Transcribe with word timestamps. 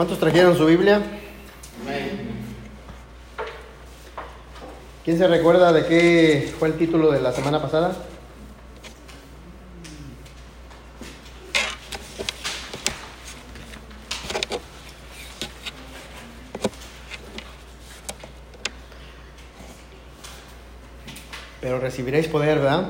¿Cuántos 0.00 0.18
trajeron 0.18 0.56
su 0.56 0.64
Biblia? 0.64 1.02
¿Quién 5.04 5.18
se 5.18 5.28
recuerda 5.28 5.74
de 5.74 5.84
qué 5.84 6.54
fue 6.58 6.68
el 6.68 6.78
título 6.78 7.12
de 7.12 7.20
la 7.20 7.32
semana 7.32 7.60
pasada? 7.60 7.94
Pero 21.60 21.78
recibiréis 21.78 22.26
poder, 22.26 22.60
¿verdad? 22.60 22.88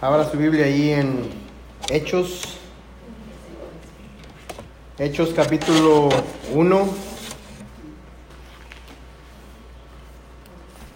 Abra 0.00 0.30
su 0.30 0.38
Biblia 0.38 0.66
ahí 0.66 0.92
en 0.92 1.28
Hechos. 1.90 2.42
Hechos 4.96 5.30
capítulo 5.34 6.08
1. 6.54 6.88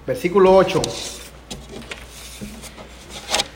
Versículo 0.06 0.56
8. 0.56 0.82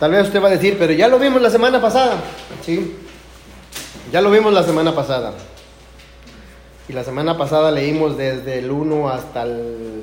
Tal 0.01 0.11
vez 0.11 0.27
usted 0.27 0.43
va 0.43 0.49
a 0.49 0.51
decir, 0.51 0.77
pero 0.81 0.93
ya 0.93 1.07
lo 1.07 1.21
vimos 1.21 1.41
la 1.41 1.51
semana 1.51 1.81
pasada. 1.81 2.21
Sí, 2.65 2.97
ya 4.11 4.21
lo 4.21 4.33
vimos 4.33 4.53
la 4.53 4.65
semana 4.65 4.97
pasada. 4.97 5.33
Y 6.89 6.93
la 6.93 7.05
semana 7.05 7.39
pasada 7.39 7.71
leímos 7.71 8.17
desde 8.17 8.59
el 8.59 8.69
1 8.73 9.09
hasta 9.11 9.45
el... 9.45 10.03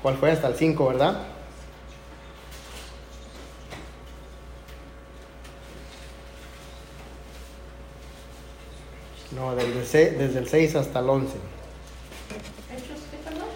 ¿Cuál 0.00 0.16
fue? 0.16 0.30
Hasta 0.32 0.48
el 0.48 0.54
5, 0.54 0.86
¿verdad? 0.86 1.31
No, 9.34 9.54
desde, 9.54 10.10
desde 10.10 10.38
el 10.38 10.48
6 10.48 10.76
hasta 10.76 10.98
el 10.98 11.08
11. 11.08 11.32
¿Hechos 12.70 12.98
qué, 13.10 13.16
perdón? 13.24 13.48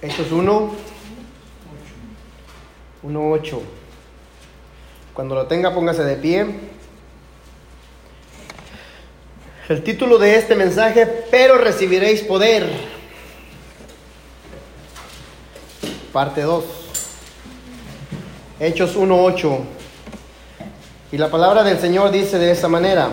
Hechos 0.00 0.30
1, 0.30 0.70
1, 3.02 3.30
8. 3.32 3.62
Cuando 5.12 5.34
lo 5.34 5.46
tenga, 5.46 5.74
póngase 5.74 6.04
de 6.04 6.16
pie. 6.16 6.46
El 9.68 9.82
título 9.82 10.18
de 10.18 10.36
este 10.36 10.54
mensaje, 10.54 11.06
pero 11.30 11.58
recibiréis 11.58 12.20
poder. 12.22 12.70
Parte 16.12 16.42
2. 16.42 16.64
Hechos 18.60 18.94
1, 18.94 19.24
8. 19.24 19.58
Y 21.10 21.18
la 21.18 21.30
palabra 21.30 21.64
del 21.64 21.78
Señor 21.80 22.12
dice 22.12 22.38
de 22.38 22.52
esta 22.52 22.68
manera. 22.68 23.10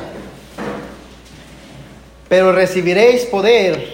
Pero 2.32 2.54
recibiréis 2.54 3.26
poder 3.26 3.86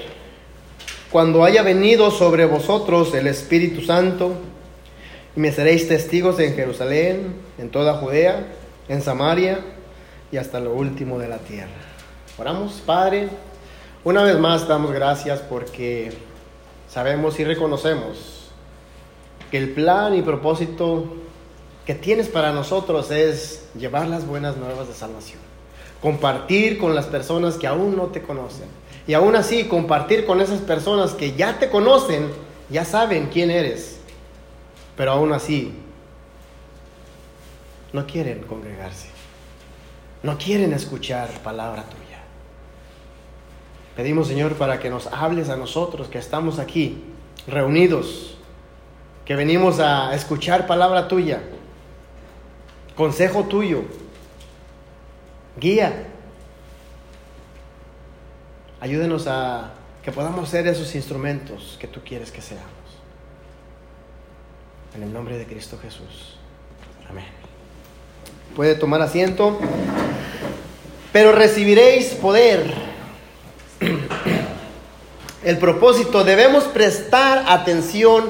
cuando 1.09 1.43
haya 1.43 1.63
venido 1.63 2.11
sobre 2.11 2.45
vosotros 2.45 3.11
el 3.15 3.25
Espíritu 3.25 3.81
Santo, 3.81 4.33
y 5.35 5.39
me 5.39 5.51
seréis 5.51 5.87
testigos 5.87 6.39
en 6.39 6.53
Jerusalén, 6.53 7.33
en 7.57 7.71
toda 7.71 7.95
Judea, 7.95 8.45
en 8.89 9.01
Samaria 9.01 9.61
y 10.31 10.37
hasta 10.37 10.59
lo 10.59 10.75
último 10.75 11.17
de 11.17 11.27
la 11.29 11.39
tierra. 11.39 11.81
Oramos, 12.37 12.73
Padre. 12.85 13.29
Una 14.03 14.21
vez 14.21 14.37
más 14.37 14.67
damos 14.67 14.91
gracias 14.91 15.39
porque 15.39 16.11
sabemos 16.87 17.39
y 17.39 17.43
reconocemos 17.43 18.51
que 19.49 19.57
el 19.57 19.71
plan 19.71 20.13
y 20.13 20.21
propósito 20.21 21.11
que 21.87 21.95
tienes 21.95 22.27
para 22.27 22.51
nosotros 22.51 23.09
es 23.09 23.67
llevar 23.75 24.07
las 24.07 24.27
buenas 24.27 24.57
nuevas 24.57 24.87
de 24.87 24.93
salvación 24.93 25.46
compartir 26.01 26.77
con 26.77 26.95
las 26.95 27.05
personas 27.05 27.55
que 27.55 27.67
aún 27.67 27.95
no 27.95 28.07
te 28.07 28.21
conocen. 28.21 28.67
Y 29.07 29.13
aún 29.13 29.35
así, 29.35 29.65
compartir 29.65 30.25
con 30.25 30.41
esas 30.41 30.59
personas 30.59 31.13
que 31.13 31.33
ya 31.33 31.59
te 31.59 31.69
conocen, 31.69 32.29
ya 32.69 32.83
saben 32.85 33.29
quién 33.31 33.49
eres. 33.49 33.99
Pero 34.95 35.11
aún 35.11 35.31
así, 35.31 35.73
no 37.93 38.05
quieren 38.05 38.41
congregarse. 38.43 39.07
No 40.23 40.37
quieren 40.37 40.73
escuchar 40.73 41.29
palabra 41.43 41.83
tuya. 41.83 42.19
Pedimos, 43.95 44.27
Señor, 44.27 44.55
para 44.55 44.79
que 44.79 44.89
nos 44.89 45.07
hables 45.07 45.49
a 45.49 45.55
nosotros 45.55 46.07
que 46.07 46.17
estamos 46.17 46.59
aquí, 46.59 47.03
reunidos, 47.47 48.37
que 49.25 49.35
venimos 49.35 49.79
a 49.79 50.13
escuchar 50.13 50.67
palabra 50.67 51.07
tuya, 51.07 51.41
consejo 52.95 53.43
tuyo 53.43 53.83
guía. 55.59 56.07
Ayúdenos 58.79 59.27
a 59.27 59.73
que 60.03 60.11
podamos 60.11 60.49
ser 60.49 60.67
esos 60.67 60.93
instrumentos 60.95 61.77
que 61.79 61.87
tú 61.87 62.01
quieres 62.05 62.31
que 62.31 62.41
seamos. 62.41 62.67
En 64.95 65.03
el 65.03 65.11
nombre 65.11 65.37
de 65.37 65.45
Cristo 65.45 65.77
Jesús. 65.81 66.37
Amén. 67.09 67.25
Puede 68.55 68.75
tomar 68.75 69.01
asiento. 69.01 69.59
Pero 71.11 71.31
recibiréis 71.31 72.13
poder. 72.13 72.73
El 75.43 75.57
propósito, 75.57 76.23
debemos 76.23 76.65
prestar 76.65 77.45
atención 77.47 78.25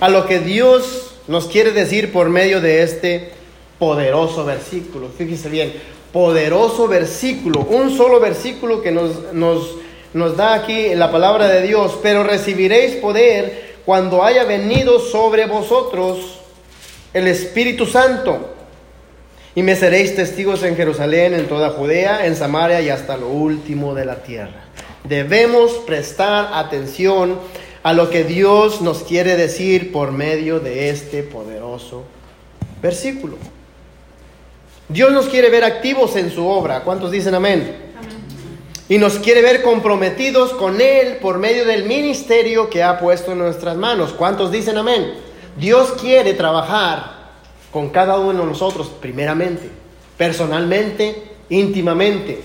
a 0.00 0.08
lo 0.08 0.26
que 0.26 0.38
Dios 0.38 1.16
nos 1.26 1.46
quiere 1.46 1.72
decir 1.72 2.12
por 2.12 2.28
medio 2.28 2.60
de 2.60 2.82
este 2.82 3.32
poderoso 3.78 4.44
versículo. 4.44 5.08
Fíjese 5.08 5.48
bien, 5.48 5.72
poderoso 6.12 6.88
versículo, 6.88 7.60
un 7.60 7.96
solo 7.96 8.20
versículo 8.20 8.82
que 8.82 8.90
nos, 8.90 9.32
nos, 9.32 9.76
nos 10.12 10.36
da 10.36 10.54
aquí 10.54 10.94
la 10.94 11.10
palabra 11.10 11.48
de 11.48 11.62
Dios, 11.62 11.98
pero 12.02 12.24
recibiréis 12.24 12.96
poder 12.96 13.76
cuando 13.84 14.24
haya 14.24 14.44
venido 14.44 14.98
sobre 14.98 15.46
vosotros 15.46 16.40
el 17.14 17.26
Espíritu 17.26 17.86
Santo. 17.86 18.54
Y 19.54 19.62
me 19.62 19.74
seréis 19.74 20.14
testigos 20.14 20.62
en 20.62 20.76
Jerusalén, 20.76 21.34
en 21.34 21.48
toda 21.48 21.70
Judea, 21.70 22.26
en 22.26 22.36
Samaria 22.36 22.80
y 22.80 22.88
hasta 22.88 23.16
lo 23.16 23.28
último 23.28 23.94
de 23.94 24.04
la 24.04 24.22
tierra. 24.22 24.64
Debemos 25.04 25.72
prestar 25.86 26.50
atención 26.52 27.38
a 27.82 27.92
lo 27.92 28.10
que 28.10 28.24
Dios 28.24 28.80
nos 28.80 29.02
quiere 29.02 29.36
decir 29.36 29.90
por 29.90 30.12
medio 30.12 30.60
de 30.60 30.90
este 30.90 31.22
poderoso 31.22 32.04
versículo. 32.80 33.36
Dios 34.90 35.12
nos 35.12 35.26
quiere 35.26 35.50
ver 35.50 35.62
activos 35.62 36.16
en 36.16 36.30
su 36.30 36.46
obra. 36.46 36.80
¿Cuántos 36.80 37.12
dicen 37.12 37.34
amén? 37.36 37.76
Y 38.88 38.98
nos 38.98 39.20
quiere 39.20 39.40
ver 39.40 39.62
comprometidos 39.62 40.52
con 40.52 40.80
Él 40.80 41.18
por 41.18 41.38
medio 41.38 41.64
del 41.64 41.84
ministerio 41.84 42.68
que 42.68 42.82
ha 42.82 42.98
puesto 42.98 43.32
en 43.32 43.38
nuestras 43.38 43.76
manos. 43.76 44.12
¿Cuántos 44.12 44.50
dicen 44.50 44.76
amén? 44.76 45.14
Dios 45.56 45.92
quiere 46.00 46.34
trabajar 46.34 47.20
con 47.70 47.90
cada 47.90 48.18
uno 48.18 48.40
de 48.40 48.46
nosotros 48.46 48.88
primeramente, 49.00 49.70
personalmente, 50.18 51.22
íntimamente. 51.48 52.42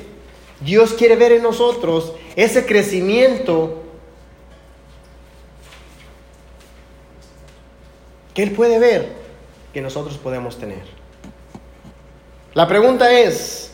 Dios 0.59 0.94
quiere 0.94 1.16
ver 1.16 1.31
en 1.31 1.41
nosotros 1.41 2.13
ese 2.35 2.63
crecimiento 2.67 3.81
que 8.35 8.44
Él 8.44 8.51
puede 8.51 8.77
ver 8.77 9.13
que 9.73 9.81
nosotros 9.81 10.19
podemos 10.19 10.59
tener. 10.59 11.05
La 12.56 12.70
pregunta 12.70 13.12
es, 13.12 13.70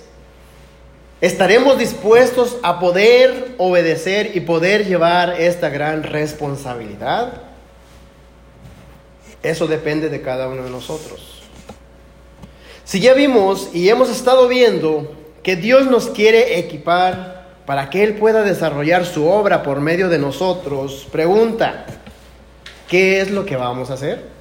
¿estaremos 1.22 1.78
dispuestos 1.78 2.58
a 2.64 2.80
poder 2.80 3.54
obedecer 3.60 4.36
y 4.36 4.40
poder 4.40 4.88
llevar 4.88 5.40
esta 5.40 5.70
gran 5.70 6.02
responsabilidad? 6.02 7.44
Eso 9.44 9.68
depende 9.68 10.10
de 10.10 10.24
cada 10.24 10.48
uno 10.48 10.64
de 10.64 10.72
nosotros. 10.72 11.44
Si 12.84 13.00
ya 13.00 13.14
vimos 13.14 13.70
y 13.72 13.88
hemos 13.88 14.10
estado 14.10 14.48
viendo 14.48 15.16
que 15.44 15.56
Dios 15.56 15.86
nos 15.86 16.08
quiere 16.08 16.58
equipar 16.58 17.50
para 17.68 17.92
que 17.92 18.04
Él 18.04 18.16
pueda 18.16 18.42
desarrollar 18.42 19.06
su 19.06 19.28
obra 19.28 19.62
por 19.62 19.80
medio 19.80 20.10
de 20.10 20.18
nosotros, 20.18 21.08
pregunta, 21.12 21.86
¿qué 22.90 23.22
es 23.22 23.30
lo 23.30 23.46
que 23.46 23.58
vamos 23.58 23.92
a 23.92 23.94
hacer? 23.94 24.41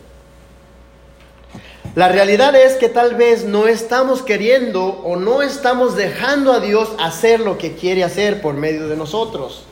La 1.97 2.09
realidad 2.09 2.55
es 2.55 2.75
que 2.75 2.89
tal 2.89 3.17
vez 3.17 3.45
no 3.45 3.67
estamos 3.67 4.23
queriendo 4.23 4.85
o 4.85 5.17
no 5.17 5.43
estamos 5.43 5.97
dejando 5.97 6.53
a 6.53 6.61
Dios 6.61 6.93
hacer 7.01 7.41
lo 7.41 7.59
que 7.59 7.75
quiere 7.75 8.05
hacer 8.05 8.41
por 8.41 8.55
medio 8.55 8.87
de 8.87 8.97
nosotros. 8.97 9.65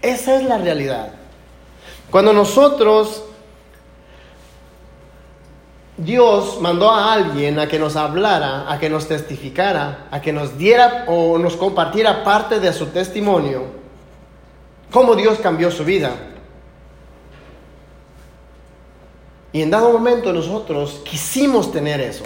Esa 0.00 0.36
es 0.36 0.44
la 0.44 0.58
realidad. 0.58 1.10
Cuando 2.12 2.32
nosotros, 2.32 3.24
Dios 5.96 6.60
mandó 6.60 6.90
a 6.90 7.12
alguien 7.12 7.58
a 7.58 7.66
que 7.66 7.80
nos 7.80 7.96
hablara, 7.96 8.72
a 8.72 8.78
que 8.78 8.88
nos 8.88 9.08
testificara, 9.08 10.06
a 10.12 10.20
que 10.20 10.32
nos 10.32 10.56
diera 10.56 11.06
o 11.08 11.38
nos 11.38 11.56
compartiera 11.56 12.22
parte 12.22 12.60
de 12.60 12.72
su 12.72 12.86
testimonio, 12.86 13.64
cómo 14.92 15.16
Dios 15.16 15.40
cambió 15.40 15.72
su 15.72 15.84
vida. 15.84 16.12
Y 19.52 19.62
en 19.62 19.70
dado 19.70 19.92
momento 19.92 20.32
nosotros 20.32 21.00
quisimos 21.04 21.72
tener 21.72 22.00
eso. 22.00 22.24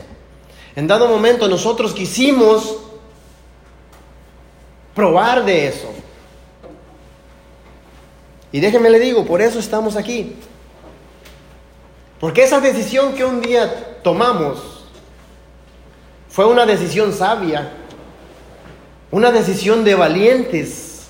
En 0.75 0.87
dado 0.87 1.07
momento 1.07 1.49
nosotros 1.49 1.93
quisimos 1.93 2.79
probar 4.95 5.45
de 5.45 5.69
eso. 5.69 5.93
Y 8.51 8.61
déjenme 8.61 8.91
le 8.91 8.99
digo, 8.99 9.25
por 9.25 9.41
eso 9.41 9.59
estamos 9.59 9.97
aquí. 9.97 10.37
Porque 12.21 12.45
esa 12.45 12.61
decisión 12.61 13.15
que 13.15 13.25
un 13.25 13.41
día 13.41 14.01
tomamos 14.03 14.85
fue 16.29 16.47
una 16.47 16.65
decisión 16.65 17.13
sabia, 17.13 17.73
una 19.11 19.31
decisión 19.31 19.85
de 19.85 19.95
valientes. 19.95 21.09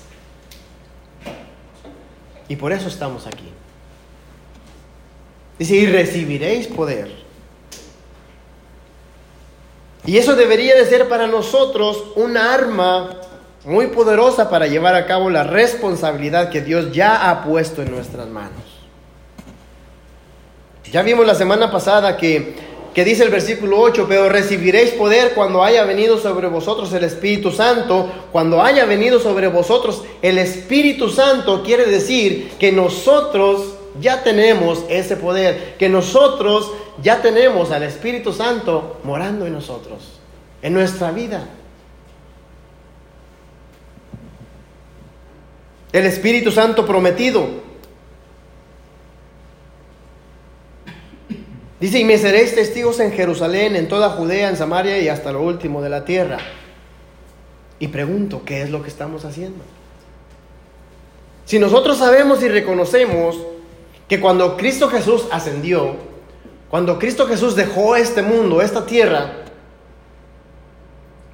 Y 2.47 2.55
por 2.55 2.71
eso 2.71 2.87
estamos 2.87 3.25
aquí. 3.27 3.49
Dice, 5.63 5.77
y 5.77 5.85
recibiréis 5.85 6.67
poder. 6.67 7.09
Y 10.05 10.17
eso 10.17 10.35
debería 10.35 10.75
de 10.75 10.85
ser 10.85 11.07
para 11.07 11.25
nosotros 11.25 12.03
una 12.17 12.53
arma 12.53 13.11
muy 13.63 13.87
poderosa 13.87 14.49
para 14.49 14.67
llevar 14.67 14.93
a 14.95 15.05
cabo 15.05 15.29
la 15.29 15.45
responsabilidad 15.45 16.49
que 16.49 16.59
Dios 16.59 16.91
ya 16.91 17.29
ha 17.29 17.45
puesto 17.45 17.81
en 17.81 17.91
nuestras 17.91 18.27
manos. 18.27 18.61
Ya 20.91 21.01
vimos 21.01 21.25
la 21.25 21.33
semana 21.33 21.71
pasada 21.71 22.17
que, 22.17 22.55
que 22.93 23.05
dice 23.05 23.23
el 23.23 23.29
versículo 23.29 23.79
8, 23.79 24.05
pero 24.09 24.27
recibiréis 24.27 24.91
poder 24.91 25.33
cuando 25.33 25.63
haya 25.63 25.85
venido 25.85 26.17
sobre 26.17 26.49
vosotros 26.49 26.91
el 26.91 27.05
Espíritu 27.05 27.51
Santo. 27.51 28.11
Cuando 28.33 28.61
haya 28.61 28.83
venido 28.83 29.17
sobre 29.17 29.47
vosotros 29.47 30.03
el 30.21 30.39
Espíritu 30.39 31.07
Santo 31.07 31.63
quiere 31.63 31.85
decir 31.85 32.51
que 32.59 32.73
nosotros 32.73 33.72
ya 33.99 34.23
tenemos 34.23 34.83
ese 34.89 35.17
poder, 35.17 35.75
que 35.77 35.89
nosotros 35.89 36.71
ya 37.01 37.21
tenemos 37.21 37.71
al 37.71 37.83
Espíritu 37.83 38.33
Santo 38.33 38.99
morando 39.03 39.45
en 39.45 39.53
nosotros, 39.53 40.19
en 40.61 40.73
nuestra 40.73 41.11
vida. 41.11 41.47
el 45.93 46.07
Espíritu 46.07 46.51
Santo 46.51 46.85
prometido. 46.85 47.47
Dice, 51.79 51.99
y 51.99 52.03
me 52.03 52.17
seréis 52.17 52.55
testigos 52.55 52.99
en 52.99 53.11
Jerusalén, 53.11 53.75
en 53.75 53.87
toda 53.87 54.09
Judea, 54.09 54.49
en 54.49 54.57
Samaria 54.57 54.99
y 54.99 55.07
hasta 55.07 55.31
lo 55.31 55.43
último 55.43 55.81
de 55.81 55.89
la 55.89 56.03
tierra. 56.03 56.39
Y 57.77 57.89
pregunto, 57.89 58.41
¿qué 58.43 58.63
es 58.63 58.71
lo 58.71 58.81
que 58.81 58.89
estamos 58.89 59.23
haciendo? 59.23 59.63
Si 61.45 61.59
nosotros 61.59 61.97
sabemos 61.97 62.41
y 62.41 62.47
reconocemos 62.47 63.37
que 64.07 64.19
cuando 64.19 64.57
Cristo 64.57 64.89
Jesús 64.89 65.27
ascendió, 65.31 65.95
cuando 66.69 66.99
Cristo 66.99 67.27
Jesús 67.27 67.55
dejó 67.55 67.95
este 67.95 68.21
mundo, 68.21 68.61
esta 68.61 68.85
tierra, 68.85 69.43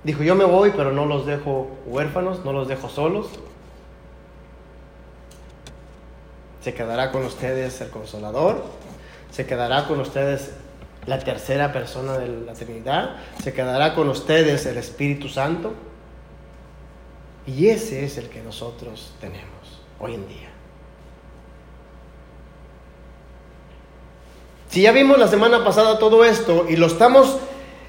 dijo, 0.03 0.23
yo 0.23 0.35
me 0.35 0.45
voy, 0.45 0.71
pero 0.75 0.91
no 0.91 1.05
los 1.05 1.25
dejo 1.25 1.69
huérfanos, 1.85 2.43
no 2.43 2.53
los 2.53 2.67
dejo 2.67 2.89
solos, 2.89 3.27
Se 6.61 6.73
quedará 6.73 7.11
con 7.11 7.23
ustedes 7.23 7.79
el 7.79 7.89
consolador, 7.89 8.65
se 9.31 9.45
quedará 9.45 9.87
con 9.87 10.01
ustedes 10.01 10.51
la 11.05 11.19
tercera 11.19 11.71
persona 11.71 12.17
de 12.17 12.27
la 12.27 12.53
Trinidad, 12.53 13.15
se 13.41 13.53
quedará 13.53 13.95
con 13.95 14.09
ustedes 14.09 14.65
el 14.65 14.77
Espíritu 14.77 15.29
Santo. 15.29 15.73
Y 17.47 17.67
ese 17.69 18.03
es 18.03 18.17
el 18.17 18.29
que 18.29 18.41
nosotros 18.41 19.13
tenemos 19.21 19.81
hoy 19.99 20.15
en 20.15 20.27
día. 20.27 20.49
Si 24.69 24.83
ya 24.83 24.91
vimos 24.91 25.17
la 25.17 25.27
semana 25.27 25.63
pasada 25.65 25.97
todo 25.97 26.23
esto 26.23 26.67
y 26.69 26.75
lo 26.75 26.85
estamos 26.85 27.39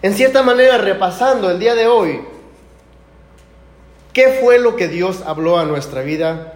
en 0.00 0.14
cierta 0.14 0.42
manera 0.42 0.78
repasando 0.78 1.50
el 1.50 1.58
día 1.58 1.74
de 1.74 1.86
hoy, 1.86 2.22
¿qué 4.14 4.38
fue 4.40 4.58
lo 4.58 4.76
que 4.76 4.88
Dios 4.88 5.22
habló 5.26 5.58
a 5.58 5.66
nuestra 5.66 6.00
vida 6.00 6.54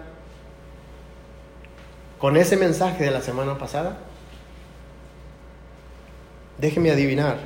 con 2.17 2.37
ese 2.37 2.57
mensaje 2.57 3.03
de 3.03 3.11
la 3.11 3.21
semana 3.21 3.59
pasada? 3.59 3.97
Déjeme 6.57 6.89
adivinar. 6.89 7.37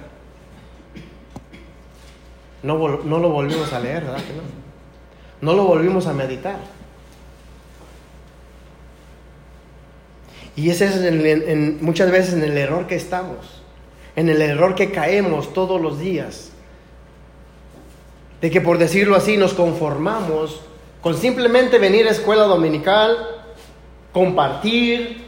No, 2.63 2.77
lo 2.77 3.29
volvimos 3.29 3.73
a 3.73 3.79
leer, 3.79 4.03
¿verdad 4.03 4.19
no? 5.41 5.51
No 5.51 5.57
lo 5.57 5.63
volvimos 5.65 6.07
a 6.07 6.13
meditar. 6.13 6.59
Y 10.59 10.69
ese 10.71 10.87
es 10.87 11.81
muchas 11.81 12.11
veces 12.11 12.33
en 12.33 12.43
el 12.43 12.57
error 12.57 12.85
que 12.85 12.95
estamos, 12.95 13.37
en 14.17 14.27
el 14.27 14.41
error 14.41 14.75
que 14.75 14.91
caemos 14.91 15.53
todos 15.53 15.79
los 15.79 15.99
días. 15.99 16.51
De 18.41 18.51
que 18.51 18.59
por 18.59 18.77
decirlo 18.77 19.15
así 19.15 19.37
nos 19.37 19.53
conformamos 19.53 20.59
con 20.99 21.15
simplemente 21.15 21.79
venir 21.79 22.09
a 22.09 22.11
escuela 22.11 22.43
dominical, 22.43 23.15
compartir, 24.11 25.23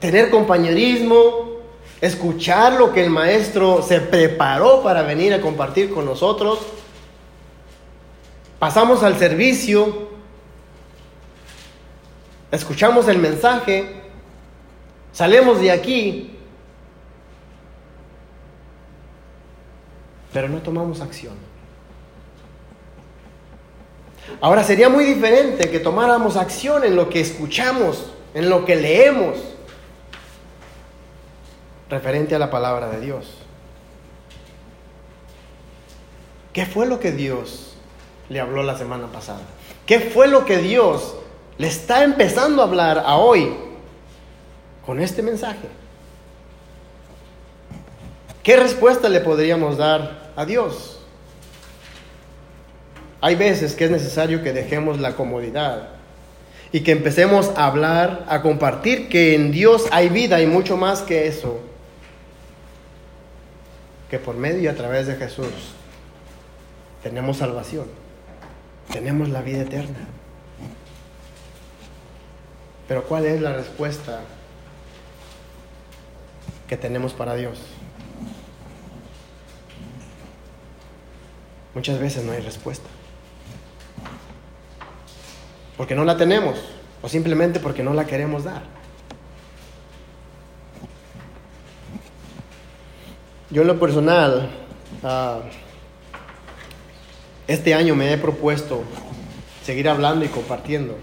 tener 0.00 0.30
compañerismo, 0.30 1.52
escuchar 2.00 2.72
lo 2.72 2.92
que 2.92 3.04
el 3.04 3.10
maestro 3.10 3.80
se 3.80 4.00
preparó 4.00 4.82
para 4.82 5.02
venir 5.02 5.34
a 5.34 5.40
compartir 5.40 5.94
con 5.94 6.04
nosotros. 6.04 6.58
Pasamos 8.58 9.04
al 9.04 9.16
servicio, 9.20 10.10
escuchamos 12.52 13.08
el 13.08 13.18
mensaje, 13.18 13.86
salimos 15.12 15.60
de 15.60 15.72
aquí, 15.72 16.38
pero 20.32 20.48
no 20.48 20.58
tomamos 20.62 21.00
acción. 21.00 21.34
Ahora 24.40 24.62
sería 24.62 24.88
muy 24.88 25.04
diferente 25.04 25.70
que 25.70 25.80
tomáramos 25.80 26.36
acción 26.36 26.84
en 26.84 26.94
lo 26.94 27.08
que 27.08 27.20
escuchamos, 27.20 28.12
en 28.34 28.48
lo 28.48 28.64
que 28.64 28.76
leemos, 28.76 29.38
referente 31.90 32.34
a 32.34 32.38
la 32.38 32.50
palabra 32.50 32.88
de 32.88 33.00
Dios. 33.00 33.38
¿Qué 36.52 36.66
fue 36.66 36.86
lo 36.86 37.00
que 37.00 37.12
Dios 37.12 37.76
le 38.28 38.40
habló 38.40 38.62
la 38.62 38.76
semana 38.76 39.06
pasada? 39.06 39.42
¿Qué 39.86 40.00
fue 40.00 40.28
lo 40.28 40.44
que 40.44 40.58
Dios 40.58 41.16
le 41.58 41.66
está 41.66 42.04
empezando 42.04 42.62
a 42.62 42.66
hablar 42.66 43.02
a 43.04 43.16
hoy 43.16 43.54
con 44.84 45.00
este 45.00 45.22
mensaje? 45.22 45.68
¿Qué 48.42 48.56
respuesta 48.56 49.08
le 49.08 49.20
podríamos 49.20 49.76
dar 49.78 50.32
a 50.34 50.44
Dios? 50.44 51.00
Hay 53.20 53.36
veces 53.36 53.76
que 53.76 53.84
es 53.84 53.90
necesario 53.90 54.42
que 54.42 54.52
dejemos 54.52 54.98
la 54.98 55.14
comodidad 55.14 55.90
y 56.72 56.80
que 56.80 56.90
empecemos 56.90 57.52
a 57.56 57.66
hablar, 57.66 58.24
a 58.28 58.42
compartir 58.42 59.08
que 59.08 59.36
en 59.36 59.52
Dios 59.52 59.86
hay 59.92 60.08
vida 60.08 60.42
y 60.42 60.46
mucho 60.46 60.76
más 60.76 61.02
que 61.02 61.28
eso. 61.28 61.60
Que 64.10 64.18
por 64.18 64.34
medio 64.34 64.62
y 64.62 64.66
a 64.66 64.74
través 64.74 65.06
de 65.06 65.14
Jesús 65.14 65.46
tenemos 67.02 67.36
salvación, 67.36 67.86
tenemos 68.92 69.28
la 69.28 69.42
vida 69.42 69.62
eterna. 69.62 70.08
Pero 72.88 73.04
¿cuál 73.04 73.26
es 73.26 73.40
la 73.40 73.52
respuesta 73.52 74.20
que 76.68 76.76
tenemos 76.76 77.12
para 77.12 77.34
Dios? 77.34 77.58
Muchas 81.74 81.98
veces 81.98 82.24
no 82.24 82.32
hay 82.32 82.40
respuesta 82.40 82.88
porque 85.76 85.94
no 85.94 86.04
la 86.04 86.16
tenemos 86.16 86.58
o 87.02 87.08
simplemente 87.08 87.58
porque 87.58 87.82
no 87.82 87.94
la 87.94 88.04
queremos 88.06 88.44
dar. 88.44 88.62
Yo 93.50 93.62
en 93.62 93.68
lo 93.68 93.78
personal, 93.80 94.50
ah, 95.02 95.40
este 97.48 97.74
año 97.74 97.94
me 97.94 98.12
he 98.12 98.18
propuesto 98.18 98.84
seguir 99.64 99.88
hablando 99.88 100.24
y 100.24 100.28
compartiendo 100.28 100.96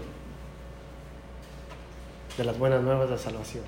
de 2.36 2.44
las 2.44 2.58
buenas 2.58 2.82
nuevas 2.82 3.10
de 3.10 3.18
salvación, 3.18 3.64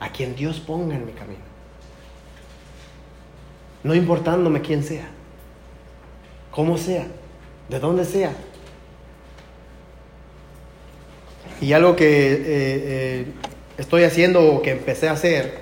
a 0.00 0.10
quien 0.10 0.34
Dios 0.36 0.60
ponga 0.60 0.94
en 0.94 1.06
mi 1.06 1.12
camino, 1.12 1.44
no 3.82 3.94
importándome 3.94 4.60
quién 4.60 4.82
sea, 4.82 5.08
cómo 6.50 6.76
sea, 6.78 7.06
de 7.68 7.80
dónde 7.80 8.04
sea, 8.04 8.32
Y 11.60 11.72
algo 11.72 11.96
que 11.96 12.32
eh, 12.32 12.42
eh, 12.44 13.26
estoy 13.78 14.04
haciendo 14.04 14.44
o 14.44 14.62
que 14.62 14.72
empecé 14.72 15.08
a 15.08 15.12
hacer, 15.12 15.60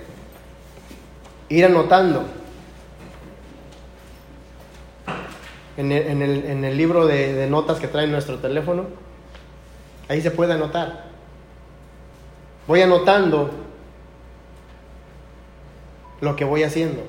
ir 1.49 1.64
anotando. 1.64 2.25
En 5.76 5.90
el, 5.90 6.76
libro 6.76 7.04
de, 7.07 7.33
de, 7.35 7.50
notas 7.50 7.81
que 7.81 7.88
trae 7.88 8.07
nuestro 8.07 8.38
teléfono, 8.38 8.87
ahí 10.09 10.21
se 10.21 10.31
puede 10.31 10.52
anotar. 10.52 11.13
Voy 12.66 12.80
anotando 12.80 13.50
lo 16.21 16.37
que 16.37 16.44
voy 16.44 16.62
haciendo. 16.62 17.02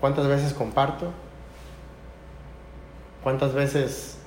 ¿Cuántas 0.00 0.26
veces 0.26 0.52
comparto? 0.52 1.12
¿Cuántas 3.22 3.54
veces 3.54 4.18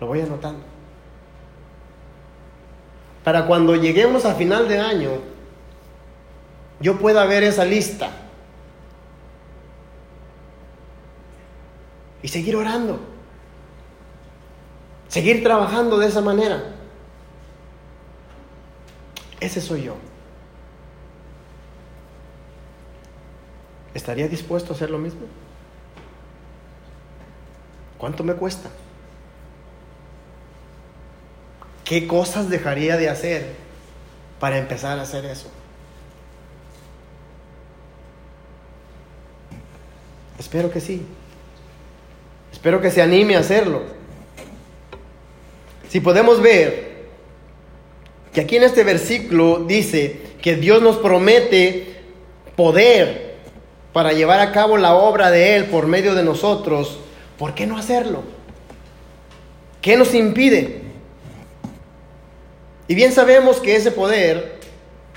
lo 0.00 0.06
voy 0.06 0.22
anotando? 0.22 0.62
Para 3.22 3.46
cuando 3.46 3.76
lleguemos 3.76 4.24
a 4.24 4.34
final 4.34 4.66
de 4.68 4.78
año, 4.78 5.10
yo 6.80 6.98
pueda 6.98 7.26
ver 7.26 7.42
esa 7.42 7.66
lista 7.66 8.10
y 12.22 12.28
seguir 12.28 12.56
orando, 12.56 12.98
seguir 15.10 15.42
trabajando 15.42 15.98
de 15.98 16.06
esa 16.06 16.22
manera. 16.22 16.62
Ese 19.40 19.60
soy 19.60 19.82
yo. 19.82 19.96
¿Estaría 23.92 24.28
dispuesto 24.28 24.72
a 24.72 24.76
hacer 24.76 24.90
lo 24.90 24.98
mismo? 24.98 25.22
¿Cuánto 27.98 28.22
me 28.22 28.34
cuesta? 28.34 28.70
¿Qué 31.84 32.06
cosas 32.06 32.48
dejaría 32.48 32.96
de 32.96 33.08
hacer 33.08 33.56
para 34.38 34.58
empezar 34.58 34.98
a 35.00 35.02
hacer 35.02 35.24
eso? 35.24 35.50
Espero 40.38 40.70
que 40.70 40.80
sí. 40.80 41.04
Espero 42.52 42.80
que 42.80 42.90
se 42.92 43.02
anime 43.02 43.36
a 43.36 43.40
hacerlo. 43.40 43.99
Si 45.90 45.98
podemos 45.98 46.40
ver 46.40 46.88
que 48.32 48.40
aquí 48.40 48.54
en 48.54 48.62
este 48.62 48.84
versículo 48.84 49.64
dice 49.66 50.20
que 50.40 50.54
Dios 50.54 50.80
nos 50.80 50.98
promete 50.98 51.96
poder 52.54 53.34
para 53.92 54.12
llevar 54.12 54.38
a 54.38 54.52
cabo 54.52 54.76
la 54.76 54.94
obra 54.94 55.32
de 55.32 55.56
Él 55.56 55.64
por 55.64 55.88
medio 55.88 56.14
de 56.14 56.22
nosotros, 56.22 57.00
¿por 57.36 57.54
qué 57.54 57.66
no 57.66 57.76
hacerlo? 57.76 58.22
¿Qué 59.82 59.96
nos 59.96 60.14
impide? 60.14 60.82
Y 62.86 62.94
bien 62.94 63.10
sabemos 63.10 63.58
que 63.58 63.74
ese 63.74 63.90
poder 63.90 64.60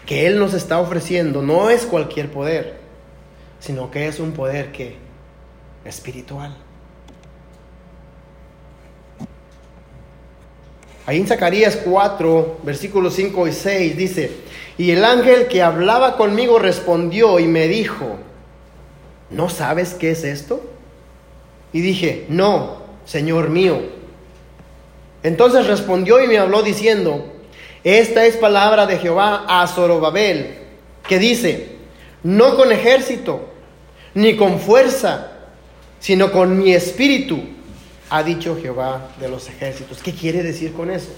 que 0.08 0.26
Él 0.26 0.40
nos 0.40 0.56
está 0.56 0.80
ofreciendo 0.80 1.44
no 1.44 1.70
es 1.70 1.86
cualquier 1.86 2.32
poder, 2.32 2.78
sino 3.60 3.92
que 3.92 4.08
es 4.08 4.20
un 4.20 4.32
poder 4.32 4.72
que 4.72 4.96
espiritual. 5.86 6.63
Ahí 11.06 11.18
en 11.18 11.28
Zacarías 11.28 11.78
4, 11.78 12.60
versículos 12.64 13.14
5 13.16 13.48
y 13.48 13.52
6 13.52 13.98
dice, 13.98 14.32
y 14.78 14.92
el 14.92 15.04
ángel 15.04 15.48
que 15.48 15.62
hablaba 15.62 16.16
conmigo 16.16 16.60
respondió 16.60 17.40
y 17.40 17.48
me 17.48 17.68
dijo, 17.68 18.18
¿no 19.30 19.50
sabes 19.50 19.94
qué 19.94 20.12
es 20.12 20.24
esto? 20.24 20.64
Y 21.74 21.82
dije, 21.82 22.26
no, 22.30 22.84
Señor 23.06 23.50
mío. 23.50 23.82
Entonces 25.24 25.68
respondió 25.68 26.24
y 26.24 26.28
me 26.28 26.38
habló 26.38 26.64
diciendo, 26.64 27.34
esta 27.84 28.26
es 28.26 28.38
palabra 28.38 28.86
de 28.86 28.98
Jehová 28.98 29.46
a 29.48 29.68
Zorobabel, 29.68 30.60
que 31.08 31.20
dice, 31.20 31.76
no 32.24 32.56
con 32.56 32.72
ejército, 32.72 33.50
ni 34.14 34.38
con 34.38 34.60
fuerza, 34.60 35.32
sino 36.00 36.32
con 36.32 36.58
mi 36.58 36.74
espíritu, 36.74 37.42
ha 38.14 38.22
dicho 38.22 38.56
Jehová 38.62 39.10
de 39.20 39.28
los 39.28 39.50
ejércitos. 39.50 39.98
¿Qué 40.04 40.14
quiere 40.14 40.44
decir 40.44 40.72
con 40.74 40.92
eso? 40.92 41.10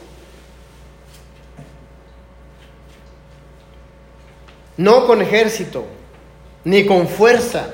No 4.77 5.05
con 5.05 5.21
ejército, 5.21 5.85
ni 6.63 6.85
con 6.85 7.09
fuerza, 7.09 7.67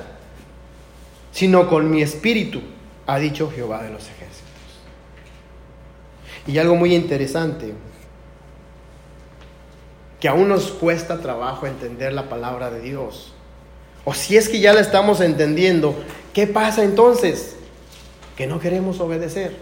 sino 1.30 1.68
con 1.68 1.88
mi 1.88 2.02
espíritu, 2.02 2.62
ha 3.06 3.20
dicho 3.20 3.48
Jehová 3.48 3.84
de 3.84 3.90
los 3.90 4.02
ejércitos. 4.02 4.42
Y 6.48 6.58
algo 6.58 6.74
muy 6.74 6.92
interesante, 6.92 7.74
que 10.18 10.26
aún 10.26 10.48
nos 10.48 10.72
cuesta 10.72 11.20
trabajo 11.20 11.68
entender 11.68 12.12
la 12.12 12.28
palabra 12.28 12.72
de 12.72 12.80
Dios. 12.80 13.32
O 14.04 14.14
si 14.14 14.36
es 14.36 14.48
que 14.48 14.58
ya 14.58 14.72
la 14.72 14.80
estamos 14.80 15.20
entendiendo, 15.20 15.94
¿qué 16.32 16.48
pasa 16.48 16.82
entonces? 16.82 17.54
Que 18.42 18.48
no 18.48 18.58
queremos 18.58 18.98
obedecer. 18.98 19.54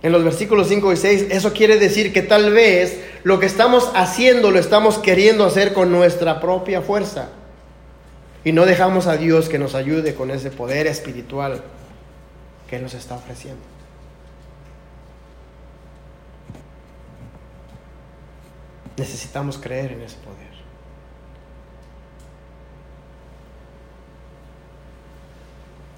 En 0.00 0.10
los 0.10 0.24
versículos 0.24 0.68
5 0.68 0.94
y 0.94 0.96
6, 0.96 1.26
eso 1.32 1.52
quiere 1.52 1.78
decir 1.78 2.14
que 2.14 2.22
tal 2.22 2.50
vez 2.50 2.98
lo 3.22 3.38
que 3.38 3.44
estamos 3.44 3.90
haciendo 3.94 4.50
lo 4.50 4.58
estamos 4.58 4.96
queriendo 4.96 5.44
hacer 5.44 5.74
con 5.74 5.92
nuestra 5.92 6.40
propia 6.40 6.80
fuerza. 6.80 7.28
Y 8.42 8.52
no 8.52 8.64
dejamos 8.64 9.06
a 9.06 9.18
Dios 9.18 9.50
que 9.50 9.58
nos 9.58 9.74
ayude 9.74 10.14
con 10.14 10.30
ese 10.30 10.50
poder 10.50 10.86
espiritual 10.86 11.62
que 12.66 12.78
nos 12.78 12.94
está 12.94 13.16
ofreciendo. 13.16 13.60
Necesitamos 18.96 19.58
creer 19.58 19.92
en 19.92 20.00
ese 20.00 20.16
poder. 20.16 20.49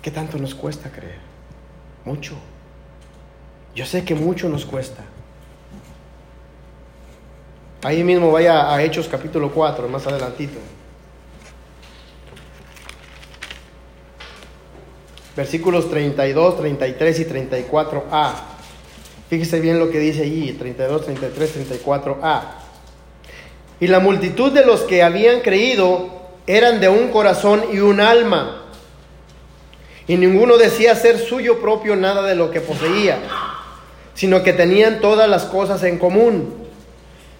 ¿Qué 0.02 0.10
tanto 0.10 0.36
nos 0.36 0.54
cuesta 0.56 0.90
creer? 0.90 1.20
Mucho. 2.04 2.34
Yo 3.74 3.86
sé 3.86 4.04
que 4.04 4.16
mucho 4.16 4.48
nos 4.48 4.66
cuesta. 4.66 5.04
Ahí 7.84 8.02
mismo 8.02 8.32
vaya 8.32 8.72
a 8.72 8.82
Hechos 8.82 9.06
capítulo 9.08 9.52
4, 9.52 9.88
más 9.88 10.04
adelantito. 10.06 10.58
Versículos 15.36 15.88
32, 15.88 16.58
33 16.58 17.20
y 17.20 17.24
34a. 17.24 18.32
Fíjese 19.30 19.60
bien 19.60 19.78
lo 19.78 19.88
que 19.88 19.98
dice 19.98 20.22
allí, 20.22 20.52
32, 20.52 21.06
33, 21.06 21.84
34a. 21.84 22.42
Y 23.80 23.86
la 23.86 24.00
multitud 24.00 24.52
de 24.52 24.66
los 24.66 24.82
que 24.82 25.02
habían 25.02 25.40
creído 25.40 26.10
eran 26.46 26.80
de 26.80 26.88
un 26.88 27.08
corazón 27.08 27.64
y 27.72 27.78
un 27.78 28.00
alma 28.00 28.62
y 30.06 30.16
ninguno 30.16 30.56
decía 30.56 30.94
ser 30.96 31.18
suyo 31.18 31.60
propio 31.60 31.96
nada 31.96 32.26
de 32.26 32.34
lo 32.34 32.50
que 32.50 32.60
poseía, 32.60 33.18
sino 34.14 34.42
que 34.42 34.52
tenían 34.52 35.00
todas 35.00 35.28
las 35.28 35.44
cosas 35.44 35.82
en 35.84 35.98
común. 35.98 36.54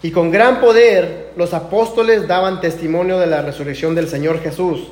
Y 0.02 0.10
con 0.10 0.30
gran 0.30 0.60
poder 0.60 1.32
los 1.36 1.54
apóstoles 1.54 2.26
daban 2.26 2.60
testimonio 2.60 3.18
de 3.18 3.26
la 3.26 3.42
resurrección 3.42 3.94
del 3.94 4.08
Señor 4.08 4.40
Jesús, 4.40 4.88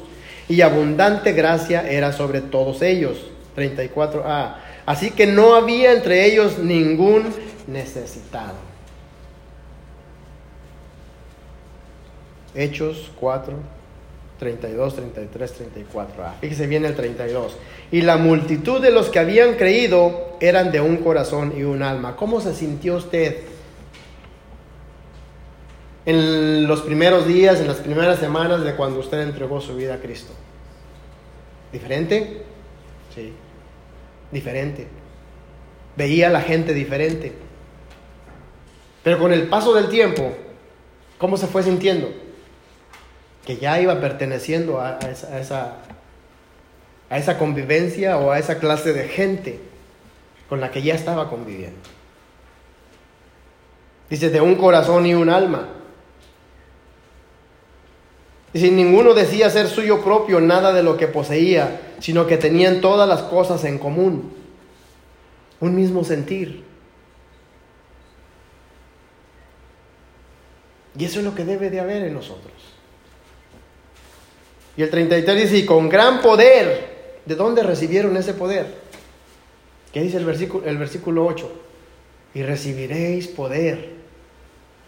y 0.48 0.62
abundante 0.62 1.32
gracia 1.32 1.88
era 1.88 2.12
sobre 2.12 2.40
todos 2.40 2.82
ellos. 2.82 3.18
34a. 3.56 4.56
Así 4.86 5.10
que 5.10 5.26
no 5.26 5.54
había 5.54 5.92
entre 5.92 6.26
ellos 6.26 6.58
ningún 6.58 7.32
necesitado. 7.66 8.54
Hechos 12.54 13.12
4, 13.20 13.54
32, 14.40 14.96
33, 14.96 15.52
34. 15.52 16.24
Ah, 16.24 16.34
fíjese 16.40 16.66
bien 16.66 16.86
el 16.86 16.96
32. 16.96 17.58
Y 17.92 18.00
la 18.00 18.16
multitud 18.16 18.80
de 18.80 18.90
los 18.90 19.10
que 19.10 19.18
habían 19.18 19.54
creído 19.56 20.38
eran 20.40 20.72
de 20.72 20.80
un 20.80 20.96
corazón 20.96 21.52
y 21.56 21.62
un 21.62 21.82
alma. 21.82 22.16
¿Cómo 22.16 22.40
se 22.40 22.54
sintió 22.54 22.96
usted 22.96 23.42
en 26.06 26.66
los 26.66 26.80
primeros 26.80 27.26
días, 27.26 27.60
en 27.60 27.68
las 27.68 27.76
primeras 27.76 28.18
semanas 28.18 28.64
de 28.64 28.74
cuando 28.74 29.00
usted 29.00 29.20
entregó 29.20 29.60
su 29.60 29.76
vida 29.76 29.96
a 29.96 29.98
Cristo? 29.98 30.32
¿Diferente? 31.70 32.42
Sí, 33.14 33.34
diferente. 34.32 34.86
Veía 35.96 36.28
a 36.28 36.30
la 36.30 36.40
gente 36.40 36.72
diferente. 36.72 37.34
Pero 39.04 39.18
con 39.18 39.34
el 39.34 39.48
paso 39.48 39.74
del 39.74 39.90
tiempo, 39.90 40.32
¿cómo 41.18 41.36
se 41.36 41.46
fue 41.46 41.62
sintiendo? 41.62 42.29
Que 43.44 43.56
ya 43.56 43.80
iba 43.80 44.00
perteneciendo 44.00 44.80
a, 44.80 44.98
esa, 44.98 45.76
a 47.08 47.18
esa 47.18 47.38
convivencia 47.38 48.18
o 48.18 48.30
a 48.30 48.38
esa 48.38 48.58
clase 48.58 48.92
de 48.92 49.08
gente 49.08 49.60
con 50.48 50.60
la 50.60 50.70
que 50.70 50.82
ya 50.82 50.94
estaba 50.94 51.30
conviviendo. 51.30 51.78
Dice, 54.10 54.30
de 54.30 54.40
un 54.40 54.56
corazón 54.56 55.06
y 55.06 55.14
un 55.14 55.30
alma. 55.30 55.68
Y 58.52 58.58
si 58.58 58.70
ninguno 58.72 59.14
decía 59.14 59.48
ser 59.48 59.68
suyo 59.68 60.02
propio 60.02 60.40
nada 60.40 60.72
de 60.72 60.82
lo 60.82 60.96
que 60.96 61.06
poseía, 61.06 61.80
sino 62.00 62.26
que 62.26 62.36
tenían 62.36 62.80
todas 62.80 63.08
las 63.08 63.22
cosas 63.22 63.64
en 63.64 63.78
común. 63.78 64.34
Un 65.60 65.76
mismo 65.76 66.02
sentir. 66.02 66.64
Y 70.98 71.04
eso 71.04 71.20
es 71.20 71.24
lo 71.24 71.34
que 71.34 71.44
debe 71.44 71.70
de 71.70 71.78
haber 71.78 72.02
en 72.02 72.14
nosotros. 72.14 72.79
Y 74.76 74.82
el 74.82 74.90
33 74.90 75.42
dice, 75.42 75.58
y 75.58 75.66
con 75.66 75.88
gran 75.88 76.20
poder, 76.20 77.20
¿de 77.26 77.34
dónde 77.34 77.62
recibieron 77.62 78.16
ese 78.16 78.34
poder? 78.34 78.66
¿Qué 79.92 80.00
dice 80.00 80.18
el 80.18 80.24
versículo, 80.24 80.66
el 80.66 80.78
versículo 80.78 81.26
8? 81.26 81.52
Y 82.34 82.42
recibiréis 82.42 83.26
poder 83.28 83.90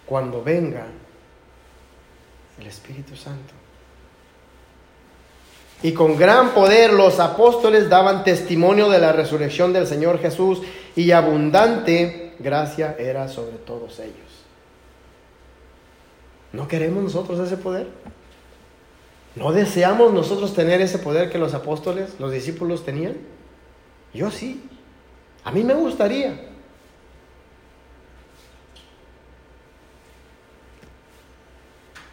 cuando 0.06 0.42
venga 0.42 0.86
el 2.60 2.66
Espíritu 2.66 3.16
Santo. 3.16 3.54
Y 5.82 5.92
con 5.92 6.16
gran 6.16 6.50
poder 6.50 6.92
los 6.92 7.18
apóstoles 7.18 7.88
daban 7.88 8.22
testimonio 8.22 8.88
de 8.88 9.00
la 9.00 9.12
resurrección 9.12 9.72
del 9.72 9.88
Señor 9.88 10.20
Jesús 10.20 10.62
y 10.94 11.10
abundante 11.10 12.34
gracia 12.38 12.94
era 12.98 13.28
sobre 13.28 13.56
todos 13.56 13.98
ellos. 13.98 14.14
¿No 16.52 16.68
queremos 16.68 17.02
nosotros 17.02 17.40
ese 17.40 17.56
poder? 17.56 17.88
¿No 19.34 19.52
deseamos 19.52 20.12
nosotros 20.12 20.54
tener 20.54 20.80
ese 20.80 20.98
poder 20.98 21.30
que 21.30 21.38
los 21.38 21.54
apóstoles, 21.54 22.10
los 22.18 22.30
discípulos 22.32 22.84
tenían? 22.84 23.16
Yo 24.12 24.30
sí. 24.30 24.62
A 25.44 25.50
mí 25.50 25.64
me 25.64 25.74
gustaría. 25.74 26.48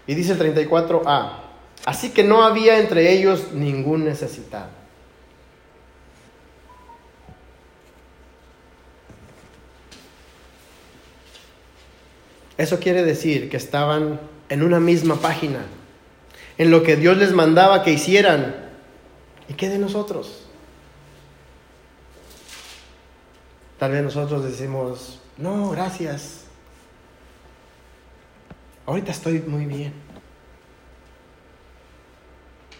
Y 0.08 0.16
dice 0.16 0.32
el 0.32 0.40
34a, 0.40 1.34
así 1.86 2.10
que 2.10 2.24
no 2.24 2.42
había 2.42 2.80
entre 2.80 3.12
ellos 3.12 3.52
ningún 3.54 4.06
necesitado. 4.06 4.70
Eso 12.58 12.80
quiere 12.80 13.04
decir 13.04 13.50
que 13.50 13.58
estaban 13.58 14.20
en 14.50 14.64
una 14.64 14.80
misma 14.80 15.16
página, 15.16 15.60
en 16.60 16.72
lo 16.72 16.84
que 16.84 16.98
Dios 16.98 17.18
les 17.18 17.32
mandaba 17.32 17.84
que 17.84 17.92
hicieran. 17.92 18.54
¿Y 19.48 19.54
qué 19.54 19.70
de 19.70 19.80
nosotros? 19.80 20.44
Tal 23.80 23.94
vez 23.94 24.04
nosotros 24.04 24.44
decimos, 24.44 25.22
no, 25.38 25.70
gracias. 25.70 26.44
Ahorita 28.86 29.12
estoy 29.12 29.40
muy 29.40 29.66
bien. 29.66 29.94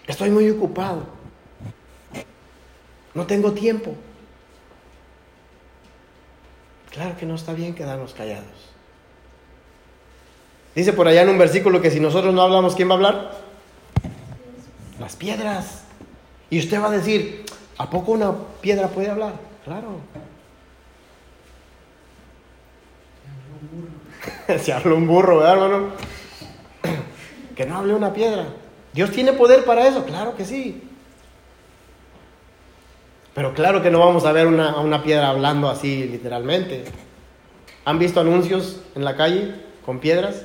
Estoy 0.08 0.30
muy 0.30 0.50
ocupado. 0.50 1.04
No 3.14 3.26
tengo 3.28 3.54
tiempo. 3.54 3.96
Claro 6.92 7.16
que 7.18 7.26
no 7.26 7.36
está 7.36 7.54
bien 7.54 7.74
quedarnos 7.74 8.14
callados. 8.14 8.74
Dice 10.76 10.92
por 10.92 11.08
allá 11.08 11.22
en 11.22 11.30
un 11.30 11.38
versículo 11.38 11.82
que 11.82 11.92
si 11.92 12.02
nosotros 12.02 12.34
no 12.34 12.42
hablamos, 12.42 12.76
¿quién 12.76 12.90
va 12.90 12.94
a 12.94 12.98
hablar? 12.98 13.49
Las 15.10 15.16
piedras. 15.16 15.82
Y 16.52 16.60
usted 16.60 16.80
va 16.80 16.86
a 16.86 16.92
decir, 16.92 17.44
¿a 17.80 17.90
poco 17.90 18.12
una 18.12 18.32
piedra 18.62 18.90
puede 18.90 19.10
hablar? 19.10 19.34
Claro. 19.66 20.02
Se 24.64 24.72
habló 24.72 24.98
un 24.98 25.08
burro, 25.08 25.40
¿verdad, 25.40 25.54
hermano? 25.54 25.88
Que 27.56 27.66
no 27.66 27.80
hable 27.80 27.96
una 27.96 28.14
piedra. 28.14 28.50
¿Dios 28.94 29.10
tiene 29.10 29.34
poder 29.34 29.66
para 29.66 29.88
eso? 29.88 30.06
Claro 30.06 30.36
que 30.38 30.46
sí. 30.46 30.84
Pero 33.34 33.56
claro 33.56 33.82
que 33.82 33.90
no 33.90 33.98
vamos 33.98 34.26
a 34.26 34.32
ver 34.32 34.46
una, 34.46 34.74
a 34.74 34.80
una 34.80 35.02
piedra 35.02 35.30
hablando 35.30 35.70
así 35.70 36.04
literalmente. 36.04 36.86
¿Han 37.84 37.98
visto 37.98 38.20
anuncios 38.20 38.80
en 38.94 39.04
la 39.04 39.16
calle 39.16 39.56
con 39.84 39.98
piedras? 39.98 40.44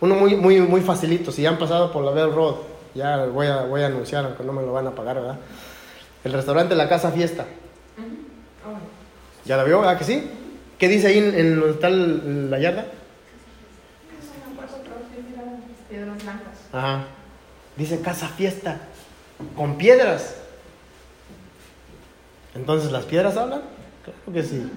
Uno 0.00 0.16
muy, 0.16 0.36
muy, 0.36 0.60
muy 0.60 0.82
facilito. 0.82 1.32
Si 1.32 1.46
han 1.46 1.58
pasado 1.58 1.90
por 1.90 2.04
la 2.04 2.10
Bell 2.10 2.30
Road, 2.30 2.69
ya 2.94 3.24
voy 3.26 3.46
a, 3.46 3.62
voy 3.62 3.82
a 3.82 3.86
anunciar, 3.86 4.24
aunque 4.24 4.42
no 4.44 4.52
me 4.52 4.62
lo 4.62 4.72
van 4.72 4.86
a 4.86 4.94
pagar, 4.94 5.16
¿verdad? 5.16 5.38
El 6.24 6.32
restaurante 6.32 6.74
La 6.74 6.88
Casa 6.88 7.10
Fiesta. 7.10 7.46
¿Ya 9.44 9.56
la 9.56 9.64
vio? 9.64 9.80
¿verdad 9.80 9.98
que 9.98 10.04
sí? 10.04 10.30
¿Qué 10.78 10.88
dice 10.88 11.06
ahí 11.08 11.18
en, 11.18 11.34
en 11.34 11.56
donde 11.60 11.74
está 11.74 11.88
el- 11.88 12.50
la 12.50 12.58
yarda? 12.58 12.84
Piedras 15.88 16.22
blancas. 16.22 16.58
Ajá. 16.72 17.04
Dice 17.76 18.00
casa 18.00 18.28
fiesta. 18.28 18.78
Con 19.56 19.76
piedras. 19.78 20.36
Entonces, 22.54 22.92
¿las 22.92 23.04
piedras 23.04 23.36
hablan? 23.36 23.62
Claro 24.04 24.32
que 24.32 24.42
sí. 24.42 24.70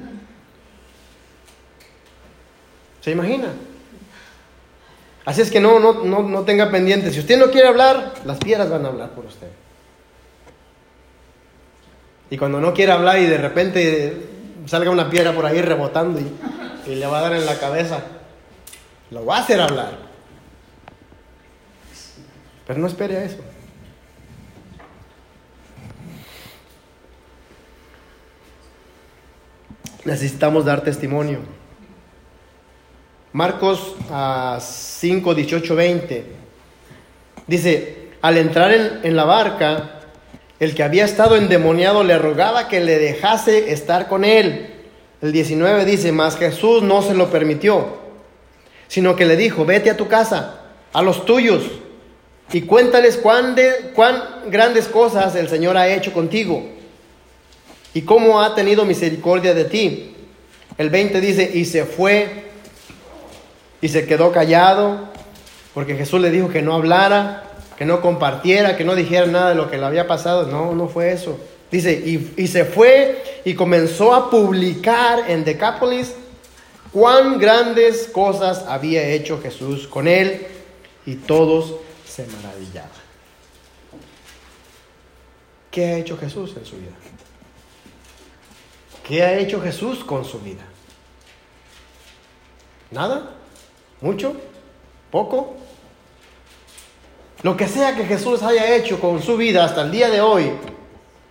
¿Se 3.02 3.12
imagina? 3.12 3.50
Así 5.26 5.42
es 5.42 5.50
que 5.50 5.60
no, 5.60 5.80
no, 5.80 6.04
no, 6.04 6.24
no 6.24 6.42
tenga 6.42 6.70
pendiente. 6.70 7.12
Si 7.12 7.20
usted 7.20 7.38
no 7.38 7.50
quiere 7.50 7.68
hablar, 7.68 8.14
las 8.26 8.38
piedras 8.40 8.70
van 8.70 8.86
a 8.86 8.90
hablar 8.90 9.12
por 9.12 9.26
usted. 9.26 9.48
Y 12.30 12.38
cuando 12.38 12.60
no 12.60 12.74
quiere 12.74 12.92
hablar 12.92 13.20
y 13.20 13.26
de 13.26 13.38
repente 13.38 14.28
salga 14.66 14.90
una 14.92 15.10
piedra 15.10 15.34
por 15.34 15.46
ahí 15.46 15.62
rebotando 15.62 16.20
y, 16.20 16.92
y 16.92 16.96
le 16.96 17.06
va 17.06 17.20
a 17.20 17.22
dar 17.22 17.34
en 17.34 17.46
la 17.46 17.58
cabeza, 17.58 18.00
lo 19.12 19.26
va 19.26 19.38
a 19.38 19.42
hacer 19.42 19.62
hablar. 19.62 19.98
Pero 22.66 22.80
no 22.80 22.88
espere 22.88 23.18
a 23.18 23.24
eso. 23.24 23.38
Necesitamos 30.06 30.66
dar 30.66 30.82
testimonio. 30.82 31.40
Marcos 33.34 33.96
ah, 34.12 34.60
5, 34.62 35.34
18, 35.36 35.76
20. 35.76 36.26
Dice, 37.48 37.98
al 38.22 38.38
entrar 38.38 38.72
en, 38.72 39.00
en 39.04 39.16
la 39.16 39.26
barca, 39.26 40.00
el 40.60 40.76
que 40.76 40.84
había 40.84 41.04
estado 41.06 41.36
endemoniado 41.36 42.04
le 42.04 42.18
rogaba 42.18 42.68
que 42.68 42.80
le 42.80 42.98
dejase 43.00 43.72
estar 43.74 44.08
con 44.08 44.24
él. 44.24 44.70
El 45.22 45.32
19 45.32 45.86
dice, 45.86 46.12
mas 46.12 46.38
Jesús 46.38 46.84
no 46.84 47.02
se 47.02 47.14
lo 47.16 47.30
permitió, 47.30 47.98
sino 48.88 49.16
que 49.16 49.26
le 49.26 49.36
dijo, 49.36 49.66
vete 49.66 49.90
a 49.90 49.98
tu 49.98 50.08
casa, 50.08 50.62
a 50.92 51.02
los 51.02 51.26
tuyos, 51.26 51.64
y 52.52 52.62
cuéntales 52.62 53.18
cuán, 53.18 53.56
de- 53.56 53.92
cuán 53.96 54.22
grandes 54.48 54.88
cosas 54.88 55.36
el 55.36 55.50
Señor 55.50 55.76
ha 55.78 55.88
hecho 55.88 56.14
contigo 56.14 56.64
y 57.94 58.02
cómo 58.02 58.42
ha 58.42 58.54
tenido 58.54 58.86
misericordia 58.86 59.54
de 59.54 59.66
ti. 59.66 60.16
El 60.78 60.90
20 60.90 61.20
dice, 61.22 61.50
y 61.54 61.66
se 61.66 61.86
fue 61.86 62.52
y 63.84 63.90
se 63.90 64.06
quedó 64.06 64.32
callado, 64.32 65.10
porque 65.74 65.98
Jesús 65.98 66.22
le 66.22 66.32
dijo 66.32 66.48
que 66.48 66.62
no 66.62 66.74
hablara, 66.74 67.52
que 67.78 67.84
no 67.84 68.00
compartiera, 68.00 68.78
que 68.78 68.86
no 68.86 68.96
dijera 68.96 69.26
nada 69.26 69.50
de 69.50 69.56
lo 69.56 69.70
que 69.70 69.78
le 69.78 69.84
había 69.84 70.08
pasado. 70.08 70.48
No, 70.48 70.74
no 70.74 70.88
fue 70.88 71.12
eso. 71.12 71.38
Dice, 71.70 71.92
y, 71.92 72.48
se 72.48 72.64
fue 72.64 73.42
y 73.44 73.56
comenzó 73.56 74.16
a 74.16 74.30
publicar 74.30 75.30
en 75.30 75.44
Decápolis 75.44 76.14
cuán 76.94 77.38
grandes 77.40 78.08
cosas 78.08 78.64
había 78.70 79.06
hecho 79.06 79.42
Jesús 79.42 79.86
con 79.86 80.08
él, 80.08 80.48
y 81.06 81.16
todos 81.16 81.76
se 82.08 82.26
maravillaban. 82.28 82.90
¿Qué 85.70 85.88
ha 85.88 85.98
hecho 85.98 86.18
Jesús 86.18 86.56
en 86.56 86.66
su 86.66 86.78
vida? 86.78 86.94
¿Qué 89.06 89.24
ha 89.24 89.38
hecho 89.38 89.62
Jesús 89.62 90.06
con 90.06 90.24
su 90.24 90.40
vida? 90.40 90.64
¿Nada? 92.90 93.43
¿Mucho? 94.04 94.36
¿Poco? 95.12 95.56
Lo 97.42 97.56
que 97.56 97.70
sea 97.70 97.96
que 97.96 98.04
Jesús 98.04 98.44
haya 98.44 98.76
hecho 98.76 99.00
con 99.00 99.22
su 99.22 99.38
vida 99.38 99.64
hasta 99.64 99.82
el 99.84 99.92
día 99.92 100.10
de 100.10 100.20
hoy, 100.20 100.52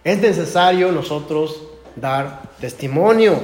es 0.02 0.18
necesario 0.18 0.90
nosotros 0.90 1.64
dar 1.94 2.40
testimonio 2.58 3.38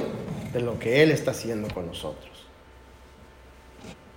de 0.51 0.61
lo 0.61 0.79
que 0.79 1.03
Él 1.03 1.11
está 1.11 1.29
haciendo 1.29 1.71
con 1.71 1.85
nosotros. 1.85 2.47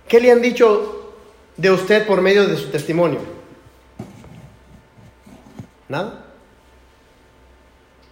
¿Qué 0.07 0.19
le 0.19 0.31
han 0.31 0.41
dicho 0.41 1.13
de 1.57 1.69
usted 1.69 2.07
por 2.07 2.19
medio 2.19 2.47
de 2.47 2.57
su 2.57 2.71
testimonio? 2.71 3.19
¿Nada? 5.89 6.25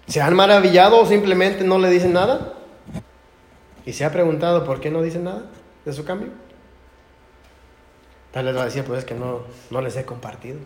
¿Se 0.06 0.22
han 0.22 0.36
maravillado 0.36 1.00
o 1.00 1.06
simplemente 1.08 1.64
no 1.64 1.80
le 1.80 1.90
dicen 1.90 2.14
nada? 2.14 2.54
¿Y 3.88 3.94
se 3.94 4.06
ha 4.06 4.12
preguntado 4.12 4.64
por 4.66 4.80
qué 4.80 4.92
no 4.92 5.02
dicen 5.02 5.24
nada 5.24 5.46
de 5.84 5.94
su 5.94 6.06
cambio? 6.06 6.30
Tal 8.32 8.46
vez 8.46 8.56
va 8.56 8.62
a 8.62 8.66
decir, 8.66 8.84
pues 8.84 9.00
es 9.00 9.06
que 9.06 9.14
no, 9.14 9.42
no 9.70 9.82
les 9.82 9.96
he 9.98 10.06
compartido. 10.06 10.60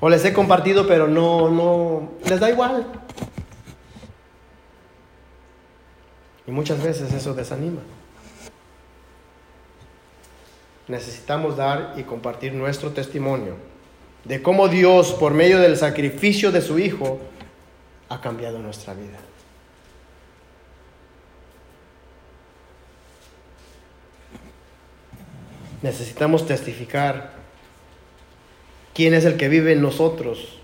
O 0.00 0.08
les 0.08 0.24
he 0.24 0.32
compartido, 0.32 0.86
pero 0.86 1.06
no, 1.06 1.50
no, 1.50 2.12
les 2.28 2.40
da 2.40 2.50
igual. 2.50 2.86
Y 6.46 6.50
muchas 6.50 6.82
veces 6.82 7.12
eso 7.12 7.34
desanima. 7.34 7.82
Necesitamos 10.88 11.56
dar 11.56 11.94
y 11.96 12.02
compartir 12.04 12.54
nuestro 12.54 12.92
testimonio 12.92 13.56
de 14.24 14.42
cómo 14.42 14.68
Dios, 14.68 15.12
por 15.12 15.32
medio 15.32 15.58
del 15.58 15.76
sacrificio 15.76 16.52
de 16.52 16.62
su 16.62 16.78
Hijo, 16.78 17.18
ha 18.08 18.20
cambiado 18.20 18.58
nuestra 18.58 18.94
vida. 18.94 19.18
Necesitamos 25.82 26.46
testificar 26.46 27.32
quién 28.94 29.14
es 29.14 29.24
el 29.24 29.36
que 29.36 29.48
vive 29.48 29.72
en 29.72 29.82
nosotros 29.82 30.58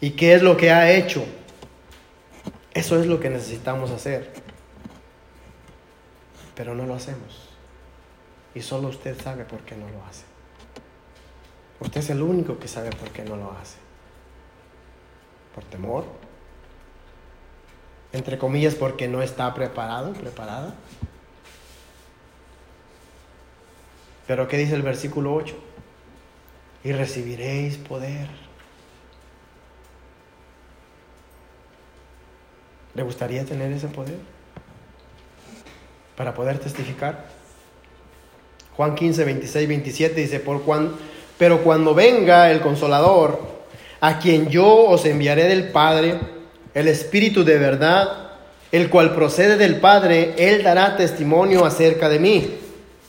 y 0.00 0.12
qué 0.12 0.34
es 0.34 0.42
lo 0.42 0.56
que 0.56 0.70
ha 0.70 0.90
hecho. 0.92 1.24
Eso 2.72 2.98
es 2.98 3.06
lo 3.06 3.20
que 3.20 3.30
necesitamos 3.30 3.90
hacer. 3.90 4.32
Pero 6.54 6.74
no 6.74 6.86
lo 6.86 6.94
hacemos. 6.94 7.50
Y 8.54 8.62
solo 8.62 8.88
usted 8.88 9.20
sabe 9.20 9.44
por 9.44 9.60
qué 9.60 9.76
no 9.76 9.88
lo 9.88 10.04
hace. 10.06 10.24
Usted 11.80 12.00
es 12.00 12.10
el 12.10 12.22
único 12.22 12.58
que 12.58 12.68
sabe 12.68 12.90
por 12.90 13.10
qué 13.10 13.24
no 13.24 13.36
lo 13.36 13.52
hace. 13.52 13.76
Por 15.54 15.64
temor. 15.64 16.04
Entre 18.12 18.38
comillas, 18.38 18.74
porque 18.74 19.08
no 19.08 19.22
está 19.22 19.52
preparado, 19.54 20.12
preparada. 20.12 20.74
Pero 24.26 24.48
¿qué 24.48 24.56
dice 24.56 24.74
el 24.74 24.82
versículo 24.82 25.34
8? 25.34 25.54
Y 26.84 26.92
recibiréis 26.92 27.76
poder. 27.76 28.28
¿Le 32.94 33.02
gustaría 33.02 33.44
tener 33.44 33.72
ese 33.72 33.88
poder? 33.88 34.16
Para 36.16 36.32
poder 36.34 36.58
testificar. 36.58 37.26
Juan 38.76 38.94
15, 38.94 39.24
26, 39.24 39.68
27 39.68 40.20
dice, 40.20 40.40
por 40.40 40.62
cuan, 40.62 40.92
pero 41.38 41.62
cuando 41.62 41.94
venga 41.94 42.50
el 42.50 42.60
consolador, 42.60 43.40
a 44.00 44.18
quien 44.18 44.48
yo 44.48 44.66
os 44.66 45.04
enviaré 45.04 45.44
del 45.44 45.68
Padre, 45.68 46.18
el 46.74 46.88
Espíritu 46.88 47.44
de 47.44 47.58
verdad, 47.58 48.32
el 48.72 48.90
cual 48.90 49.14
procede 49.14 49.56
del 49.56 49.76
Padre, 49.76 50.34
Él 50.36 50.62
dará 50.62 50.96
testimonio 50.96 51.64
acerca 51.64 52.08
de 52.08 52.18
mí. 52.18 52.54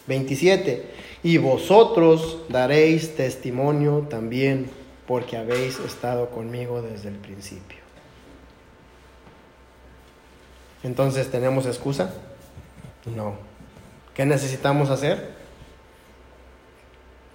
27. 0.08 0.95
Y 1.26 1.40
vosotros 1.40 2.38
daréis 2.50 3.16
testimonio 3.16 4.06
también, 4.08 4.70
porque 5.08 5.38
habéis 5.38 5.80
estado 5.80 6.30
conmigo 6.30 6.84
desde 6.84 7.10
el 7.10 7.16
principio. 7.16 7.80
Entonces, 10.84 11.32
¿tenemos 11.32 11.66
excusa? 11.66 12.14
No. 13.08 13.38
¿Qué 14.14 14.24
necesitamos 14.28 14.92
hacer? 14.92 15.34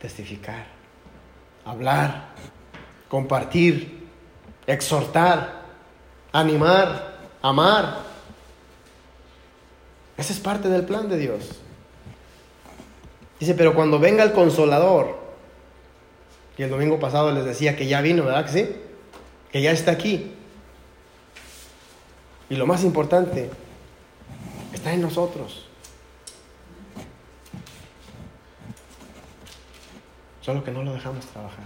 Testificar, 0.00 0.66
hablar, 1.64 2.28
compartir, 3.08 4.06
exhortar, 4.68 5.62
animar, 6.30 7.16
amar. 7.42 8.02
Ese 10.16 10.32
es 10.32 10.38
parte 10.38 10.68
del 10.68 10.84
plan 10.84 11.08
de 11.08 11.18
Dios. 11.18 11.60
Dice, 13.40 13.54
pero 13.54 13.74
cuando 13.74 13.98
venga 13.98 14.22
el 14.22 14.32
consolador, 14.32 15.18
y 16.58 16.62
el 16.62 16.68
domingo 16.68 17.00
pasado 17.00 17.32
les 17.32 17.46
decía 17.46 17.74
que 17.74 17.86
ya 17.86 18.02
vino, 18.02 18.22
¿verdad 18.22 18.44
que 18.44 18.52
sí? 18.52 18.76
Que 19.50 19.62
ya 19.62 19.72
está 19.72 19.92
aquí. 19.92 20.34
Y 22.50 22.56
lo 22.56 22.66
más 22.66 22.84
importante, 22.84 23.48
está 24.74 24.92
en 24.92 25.00
nosotros. 25.00 25.66
Solo 30.42 30.62
que 30.62 30.70
no 30.70 30.82
lo 30.82 30.92
dejamos 30.92 31.24
trabajar. 31.24 31.64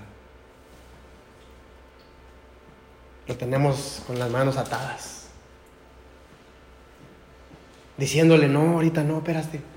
Lo 3.26 3.36
tenemos 3.36 4.00
con 4.06 4.16
las 4.16 4.30
manos 4.30 4.56
atadas. 4.56 5.26
Diciéndole, 7.96 8.48
no, 8.48 8.74
ahorita 8.74 9.02
no, 9.02 9.18
espérate. 9.18 9.73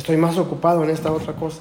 Estoy 0.00 0.16
más 0.16 0.38
ocupado 0.38 0.82
en 0.82 0.88
esta 0.88 1.12
otra 1.12 1.34
cosa. 1.34 1.60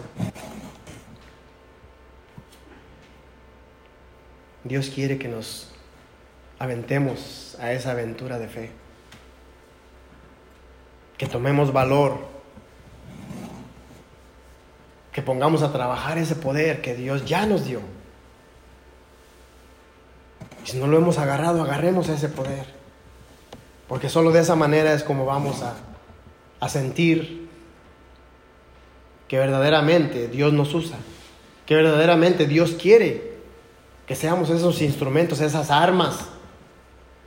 Dios 4.63 4.89
quiere 4.95 5.19
que 5.19 5.28
nos 5.28 5.67
aventemos 6.58 7.58
a 7.60 7.73
esa 7.73 7.91
aventura 7.91 8.39
de 8.39 8.47
fe. 8.47 8.71
Que 11.17 11.28
tomemos 11.28 11.73
valor. 11.73 12.17
Que 15.12 15.21
pongamos 15.21 15.62
a 15.62 15.73
trabajar 15.73 16.17
ese 16.17 16.36
poder 16.36 16.82
que 16.82 16.95
Dios 16.95 17.25
ya 17.25 17.45
nos 17.45 17.65
dio. 17.65 17.82
Y 20.63 20.69
si 20.69 20.78
no 20.78 20.88
lo 20.88 20.97
hemos 20.97 21.17
agarrado, 21.17 21.62
agarremos 21.62 22.08
ese 22.08 22.30
poder. 22.30 22.67
Porque 23.89 24.08
solo 24.08 24.32
de 24.32 24.39
esa 24.39 24.56
manera 24.56 24.93
es 24.93 25.04
como 25.04 25.25
vamos 25.25 25.62
a, 25.62 25.75
a 26.62 26.69
sentir 26.69 27.49
que 29.30 29.38
verdaderamente 29.38 30.28
Dios 30.28 30.52
nos 30.52 30.74
usa. 30.74 30.98
Que 31.65 31.76
verdaderamente 31.76 32.48
Dios 32.48 32.72
quiere 32.72 33.30
que 34.08 34.15
seamos 34.15 34.50
esos 34.50 34.82
instrumentos, 34.82 35.39
esas 35.39 35.70
armas 35.70 36.18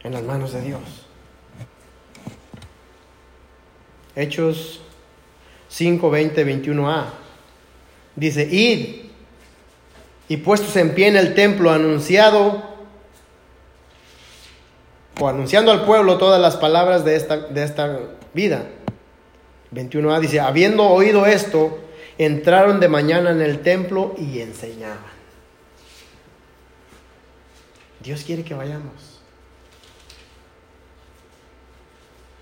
en 0.03 0.13
las 0.13 0.25
manos 0.25 0.53
de 0.53 0.61
Dios. 0.63 0.81
Hechos 4.17 4.81
5, 5.69 6.11
20, 6.11 6.45
21a. 6.45 7.05
Dice, 8.17 8.49
id 8.51 9.11
y 10.29 10.37
puestos 10.39 10.75
en 10.77 10.93
pie 10.95 11.07
en 11.07 11.17
el 11.17 11.35
templo, 11.35 11.71
anunciado 11.71 12.65
o 15.21 15.29
anunciando 15.29 15.71
al 15.71 15.85
pueblo 15.85 16.19
todas 16.19 16.41
las 16.41 16.57
palabras 16.57 17.05
de 17.05 17.15
esta, 17.15 17.37
de 17.37 17.63
esta 17.63 18.01
vida. 18.35 18.67
21a 19.73 20.19
dice, 20.19 20.41
habiendo 20.41 20.89
oído 20.89 21.27
esto, 21.27 21.79
entraron 22.25 22.81
de 22.81 22.89
mañana 22.89 23.31
en 23.31 23.41
el 23.41 23.61
templo 23.61 24.15
y 24.19 24.41
enseñaban. 24.41 25.13
Dios 28.01 28.25
quiere 28.25 28.45
que 28.45 28.55
vayamos. 28.55 29.13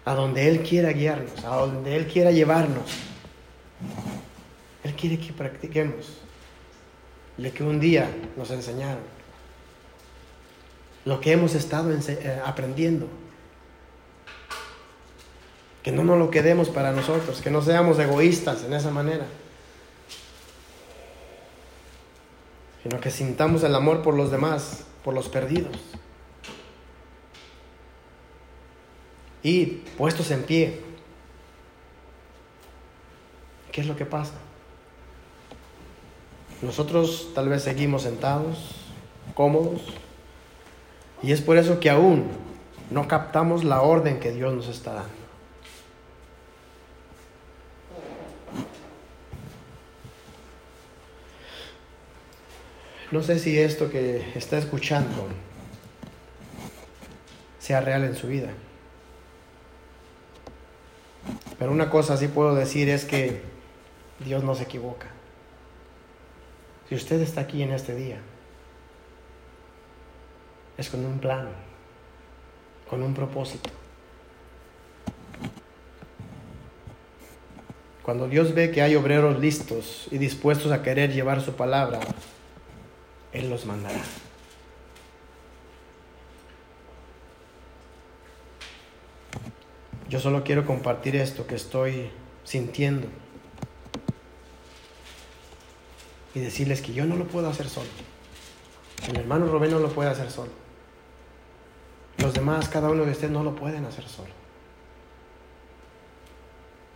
a 0.05 0.15
donde 0.15 0.49
Él 0.49 0.63
quiera 0.63 0.91
guiarnos, 0.91 1.45
a 1.45 1.57
donde 1.57 1.97
Él 1.97 2.07
quiera 2.07 2.31
llevarnos. 2.31 2.91
Él 4.83 4.95
quiere 4.95 5.19
que 5.19 5.33
practiquemos 5.33 6.19
lo 7.39 7.53
que 7.53 7.63
un 7.63 7.79
día 7.79 8.11
nos 8.37 8.51
enseñaron, 8.51 9.03
lo 11.05 11.21
que 11.21 11.33
hemos 11.33 11.55
estado 11.55 11.93
eh, 11.93 12.41
aprendiendo. 12.45 13.07
Que 15.83 15.93
no 15.93 16.03
nos 16.05 16.19
lo 16.19 16.31
quedemos 16.31 16.69
para 16.69 16.93
nosotros, 16.93 17.41
que 17.41 17.51
no 17.51 17.63
seamos 17.63 17.99
egoístas 17.99 18.65
en 18.65 18.75
esa 18.75 18.91
manera, 18.91 19.27
sino 22.83 23.01
que 23.01 23.11
sintamos 23.11 23.63
el 23.63 23.75
amor 23.75 24.03
por 24.03 24.15
los 24.15 24.31
demás, 24.31 24.85
por 25.05 25.15
los 25.15 25.29
perdidos. 25.29 25.77
y 29.43 29.67
puestos 29.97 30.31
en 30.31 30.43
pie. 30.43 30.81
¿Qué 33.73 33.81
es 33.81 33.87
lo 33.87 33.97
que 33.97 34.05
pasa? 34.05 34.35
Nosotros 36.63 37.31
tal 37.35 37.49
vez 37.49 37.63
seguimos 37.63 38.03
sentados, 38.03 38.59
cómodos, 39.35 39.83
y 41.23 41.33
es 41.33 41.41
por 41.41 41.57
eso 41.57 41.81
que 41.81 41.89
aún 41.89 42.27
no 42.91 43.09
captamos 43.09 43.65
la 43.65 43.81
orden 43.83 44.21
que 44.21 44.33
Dios 44.33 44.53
nos 44.55 44.69
está 44.69 44.93
dando. 44.95 45.20
No 53.11 53.23
sé 53.23 53.39
si 53.41 53.59
esto 53.59 53.91
que 53.91 54.25
está 54.37 54.59
escuchando 54.59 55.27
sea 57.59 57.81
real 57.81 58.05
en 58.05 58.15
su 58.15 58.29
vida. 58.29 58.51
Pero 61.59 61.73
una 61.73 61.91
cosa 61.91 62.17
sí 62.17 62.29
puedo 62.29 62.55
decir 62.55 62.89
es 62.89 63.05
que 63.05 63.43
Dios 64.25 64.45
no 64.45 64.55
se 64.55 64.63
equivoca. 64.63 65.09
Si 66.89 66.95
usted 66.95 67.21
está 67.21 67.43
aquí 67.43 67.63
en 67.63 67.73
este 67.73 67.95
día, 67.95 68.19
es 70.79 70.89
con 70.89 71.05
un 71.05 71.19
plan, 71.19 71.49
con 72.89 73.03
un 73.03 73.13
propósito. 73.13 73.71
Cuando 78.03 78.29
Dios 78.29 78.55
ve 78.55 78.71
que 78.71 78.83
hay 78.83 78.97
obreros 78.97 79.39
listos 79.39 80.09
y 80.11 80.19
dispuestos 80.19 80.73
a 80.73 80.83
querer 80.83 81.13
llevar 81.13 81.43
su 81.43 81.53
palabra, 81.53 82.01
Él 83.33 83.49
los 83.49 83.67
mandará. 83.67 84.01
Yo 90.09 90.19
solo 90.19 90.43
quiero 90.43 90.67
compartir 90.67 91.15
esto 91.15 91.47
que 91.47 91.55
estoy 91.55 92.11
sintiendo 92.43 93.07
y 96.35 96.41
decirles 96.41 96.83
que 96.83 96.93
yo 96.93 97.05
no 97.05 97.15
lo 97.15 97.27
puedo 97.27 97.49
hacer 97.49 97.69
solo. 97.69 97.89
El 99.09 99.17
hermano 99.17 99.47
Rubén 99.47 99.71
no 99.71 99.79
lo 99.79 99.91
puede 99.91 100.11
hacer 100.11 100.31
solo. 100.31 100.51
Los 102.19 102.35
demás, 102.35 102.69
cada 102.69 102.91
uno 102.91 103.05
de 103.05 103.13
ustedes 103.13 103.31
no 103.31 103.45
lo 103.45 103.55
pueden 103.55 103.85
hacer 103.85 104.07
solo. 104.07 104.31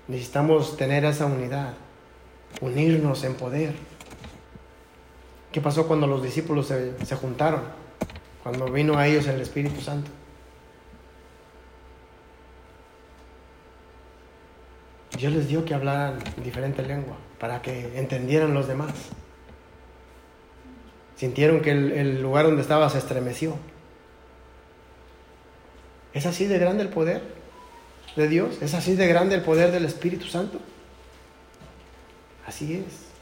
Necesitamos 0.09 0.77
tener 0.77 1.05
esa 1.05 1.27
unidad, 1.27 1.75
unirnos 2.61 3.25
en 3.25 3.35
poder. 3.35 3.75
¿Qué 5.55 5.61
pasó 5.61 5.87
cuando 5.87 6.09
los 6.09 6.21
discípulos 6.21 6.67
se, 6.67 7.07
se 7.07 7.15
juntaron? 7.15 7.63
Cuando 8.43 8.65
vino 8.73 8.99
a 8.99 9.07
ellos 9.07 9.29
el 9.29 9.41
Espíritu 9.41 9.81
Santo. 9.81 10.11
Dios 15.17 15.33
les 15.33 15.47
dio 15.47 15.65
que 15.65 15.73
hablaran 15.73 16.19
diferente 16.43 16.83
lengua 16.83 17.15
para 17.39 17.63
que 17.63 17.97
entendieran 17.97 18.53
los 18.53 18.67
demás. 18.67 18.95
Sintieron 21.15 21.61
que 21.61 21.71
el, 21.71 21.93
el 21.93 22.21
lugar 22.21 22.47
donde 22.47 22.63
estaba 22.63 22.91
se 22.91 22.99
estremeció. 22.99 23.57
¿Es 26.15 26.27
así 26.27 26.47
de 26.47 26.59
grande 26.59 26.83
el 26.83 26.89
poder 26.89 27.23
de 28.17 28.27
Dios? 28.27 28.61
¿Es 28.61 28.75
así 28.75 28.97
de 28.97 29.07
grande 29.07 29.37
el 29.37 29.43
poder 29.43 29.71
del 29.71 29.85
Espíritu 29.85 30.27
Santo? 30.27 30.59
Así 32.45 32.75
es. 32.75 33.14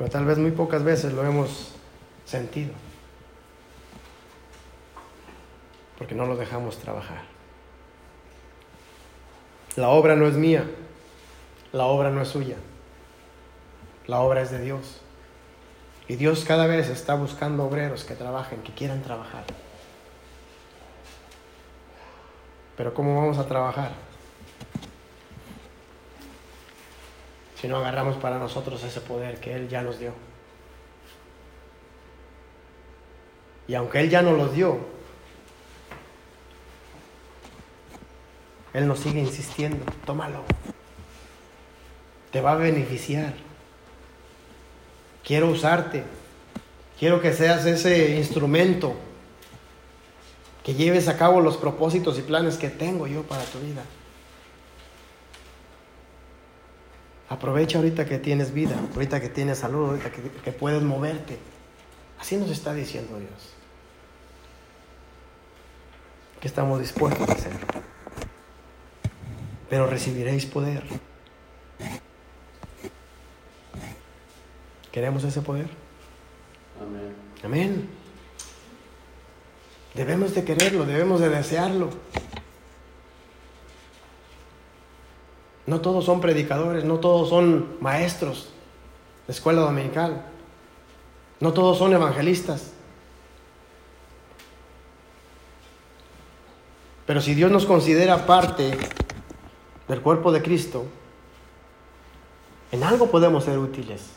Pero 0.00 0.10
tal 0.10 0.24
vez 0.24 0.38
muy 0.38 0.50
pocas 0.50 0.82
veces 0.82 1.12
lo 1.12 1.22
hemos 1.26 1.72
sentido. 2.24 2.72
Porque 5.98 6.14
no 6.14 6.24
lo 6.24 6.38
dejamos 6.38 6.78
trabajar. 6.78 7.20
La 9.76 9.90
obra 9.90 10.16
no 10.16 10.26
es 10.26 10.36
mía. 10.36 10.64
La 11.74 11.84
obra 11.84 12.08
no 12.08 12.22
es 12.22 12.28
suya. 12.28 12.56
La 14.06 14.20
obra 14.20 14.40
es 14.40 14.50
de 14.50 14.62
Dios. 14.62 15.02
Y 16.08 16.16
Dios 16.16 16.46
cada 16.46 16.66
vez 16.66 16.88
está 16.88 17.14
buscando 17.14 17.66
obreros 17.66 18.04
que 18.04 18.14
trabajen, 18.14 18.62
que 18.62 18.72
quieran 18.72 19.02
trabajar. 19.02 19.44
Pero 22.74 22.94
¿cómo 22.94 23.20
vamos 23.20 23.36
a 23.36 23.46
trabajar? 23.46 23.90
Si 27.60 27.68
no 27.68 27.76
agarramos 27.76 28.16
para 28.16 28.38
nosotros 28.38 28.82
ese 28.82 29.00
poder 29.00 29.38
que 29.38 29.54
Él 29.54 29.68
ya 29.68 29.82
nos 29.82 29.98
dio. 29.98 30.12
Y 33.68 33.74
aunque 33.74 34.00
Él 34.00 34.08
ya 34.08 34.22
nos 34.22 34.36
los 34.36 34.54
dio, 34.54 34.78
Él 38.72 38.88
nos 38.88 39.00
sigue 39.00 39.20
insistiendo, 39.20 39.84
tómalo. 40.06 40.42
Te 42.32 42.40
va 42.40 42.52
a 42.52 42.56
beneficiar. 42.56 43.34
Quiero 45.24 45.48
usarte. 45.48 46.04
Quiero 46.98 47.20
que 47.20 47.32
seas 47.32 47.66
ese 47.66 48.16
instrumento 48.16 48.94
que 50.64 50.74
lleves 50.74 51.08
a 51.08 51.16
cabo 51.16 51.40
los 51.40 51.56
propósitos 51.56 52.18
y 52.18 52.22
planes 52.22 52.56
que 52.56 52.70
tengo 52.70 53.06
yo 53.06 53.22
para 53.22 53.44
tu 53.44 53.58
vida. 53.58 53.82
Aprovecha 57.30 57.78
ahorita 57.78 58.04
que 58.06 58.18
tienes 58.18 58.52
vida, 58.52 58.74
ahorita 58.92 59.20
que 59.20 59.28
tienes 59.28 59.58
salud, 59.58 59.90
ahorita 59.90 60.10
que, 60.10 60.20
que 60.20 60.50
puedes 60.50 60.82
moverte. 60.82 61.38
Así 62.18 62.36
nos 62.36 62.50
está 62.50 62.74
diciendo 62.74 63.16
Dios. 63.18 63.54
Que 66.40 66.48
estamos 66.48 66.80
dispuestos 66.80 67.28
a 67.28 67.32
hacer. 67.32 67.52
Pero 69.68 69.86
recibiréis 69.86 70.44
poder. 70.44 70.82
¿Queremos 74.90 75.22
ese 75.22 75.40
poder? 75.40 75.70
Amén. 76.80 77.14
Amén. 77.44 77.88
Debemos 79.94 80.34
de 80.34 80.42
quererlo, 80.42 80.84
debemos 80.84 81.20
de 81.20 81.28
desearlo. 81.28 81.90
No 85.70 85.80
todos 85.80 86.04
son 86.04 86.20
predicadores, 86.20 86.82
no 86.82 86.98
todos 86.98 87.28
son 87.28 87.76
maestros 87.80 88.48
de 89.28 89.32
escuela 89.32 89.60
dominical, 89.60 90.24
no 91.38 91.52
todos 91.52 91.78
son 91.78 91.92
evangelistas. 91.92 92.72
Pero 97.06 97.20
si 97.20 97.34
Dios 97.34 97.52
nos 97.52 97.66
considera 97.66 98.26
parte 98.26 98.76
del 99.86 100.00
cuerpo 100.00 100.32
de 100.32 100.42
Cristo, 100.42 100.86
en 102.72 102.82
algo 102.82 103.08
podemos 103.12 103.44
ser 103.44 103.56
útiles. 103.56 104.10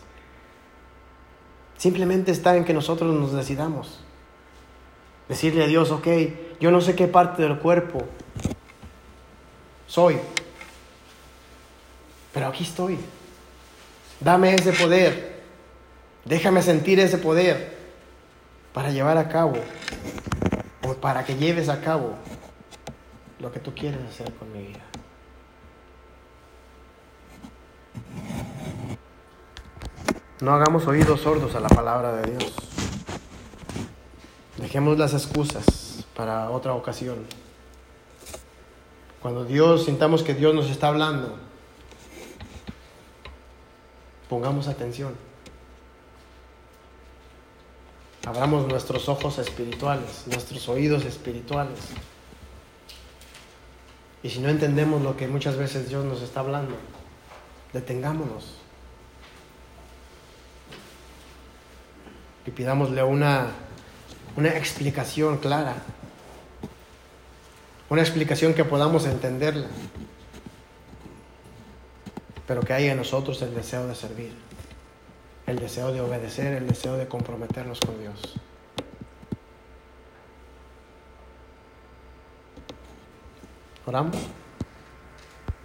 Simplemente 1.78 2.32
está 2.32 2.58
en 2.58 2.66
que 2.66 2.74
nosotros 2.74 3.14
nos 3.14 3.32
decidamos. 3.32 4.00
Decirle 5.30 5.66
a 5.66 5.68
Dios, 5.68 5.92
ok, 5.92 6.08
yo 6.60 6.72
no 6.72 6.82
sé 6.82 6.96
qué 6.96 7.06
parte 7.06 7.44
del 7.44 7.60
cuerpo 7.60 8.06
soy, 9.86 10.18
pero 12.34 12.48
aquí 12.48 12.64
estoy. 12.64 12.98
Dame 14.20 14.56
ese 14.56 14.74
poder. 14.74 15.42
Déjame 16.26 16.62
sentir 16.62 17.00
ese 17.00 17.18
poder 17.18 17.78
para 18.74 18.90
llevar 18.90 19.18
a 19.18 19.30
cabo 19.30 19.54
o 20.88 20.94
para 20.96 21.24
que 21.24 21.36
lleves 21.36 21.70
a 21.70 21.82
cabo 21.82 22.16
lo 23.40 23.52
que 23.52 23.60
tú 23.60 23.74
quieres 23.76 24.00
hacer 24.10 24.34
con 24.34 24.52
mi 24.52 24.68
vida. 24.68 24.80
No 30.40 30.54
hagamos 30.54 30.88
oídos 30.88 31.22
sordos 31.22 31.56
a 31.56 31.60
la 31.60 31.70
palabra 31.70 32.14
de 32.14 32.32
Dios. 32.32 32.54
Dejemos 34.58 34.98
las 34.98 35.14
excusas 35.14 36.06
para 36.16 36.50
otra 36.50 36.74
ocasión. 36.74 37.26
Cuando 39.22 39.46
Dios 39.46 39.86
sintamos 39.86 40.24
que 40.24 40.34
Dios 40.34 40.54
nos 40.54 40.70
está 40.70 40.88
hablando, 40.90 41.38
pongamos 44.34 44.68
atención. 44.68 45.14
Abramos 48.26 48.68
nuestros 48.68 49.08
ojos 49.08 49.38
espirituales, 49.38 50.24
nuestros 50.26 50.68
oídos 50.70 51.06
espirituales. 51.06 51.78
Y 54.24 54.32
si 54.32 54.40
no 54.40 54.50
entendemos 54.50 55.04
lo 55.04 55.16
que 55.16 55.28
muchas 55.28 55.56
veces 55.56 55.88
Dios 55.88 56.04
nos 56.04 56.24
está 56.24 56.40
hablando, 56.40 56.74
detengámonos. 57.74 58.56
Y 62.48 62.50
pidámosle 62.50 63.04
una, 63.04 63.52
una 64.36 64.50
explicación 64.50 65.38
clara. 65.38 65.76
Una 67.88 68.02
explicación 68.02 68.56
que 68.56 68.66
podamos 68.66 69.06
entenderla. 69.06 69.68
Pero 72.48 72.62
que 72.62 72.74
haya 72.74 72.92
en 72.92 72.98
nosotros 72.98 73.42
el 73.42 73.54
deseo 73.54 73.88
de 73.88 73.96
servir. 73.96 74.34
El 75.48 75.60
deseo 75.60 75.92
de 75.92 76.02
obedecer, 76.02 76.54
el 76.54 76.68
deseo 76.68 76.98
de 76.98 77.08
comprometernos 77.08 77.80
con 77.80 78.00
Dios. 78.00 78.36
Oramos. 83.86 84.16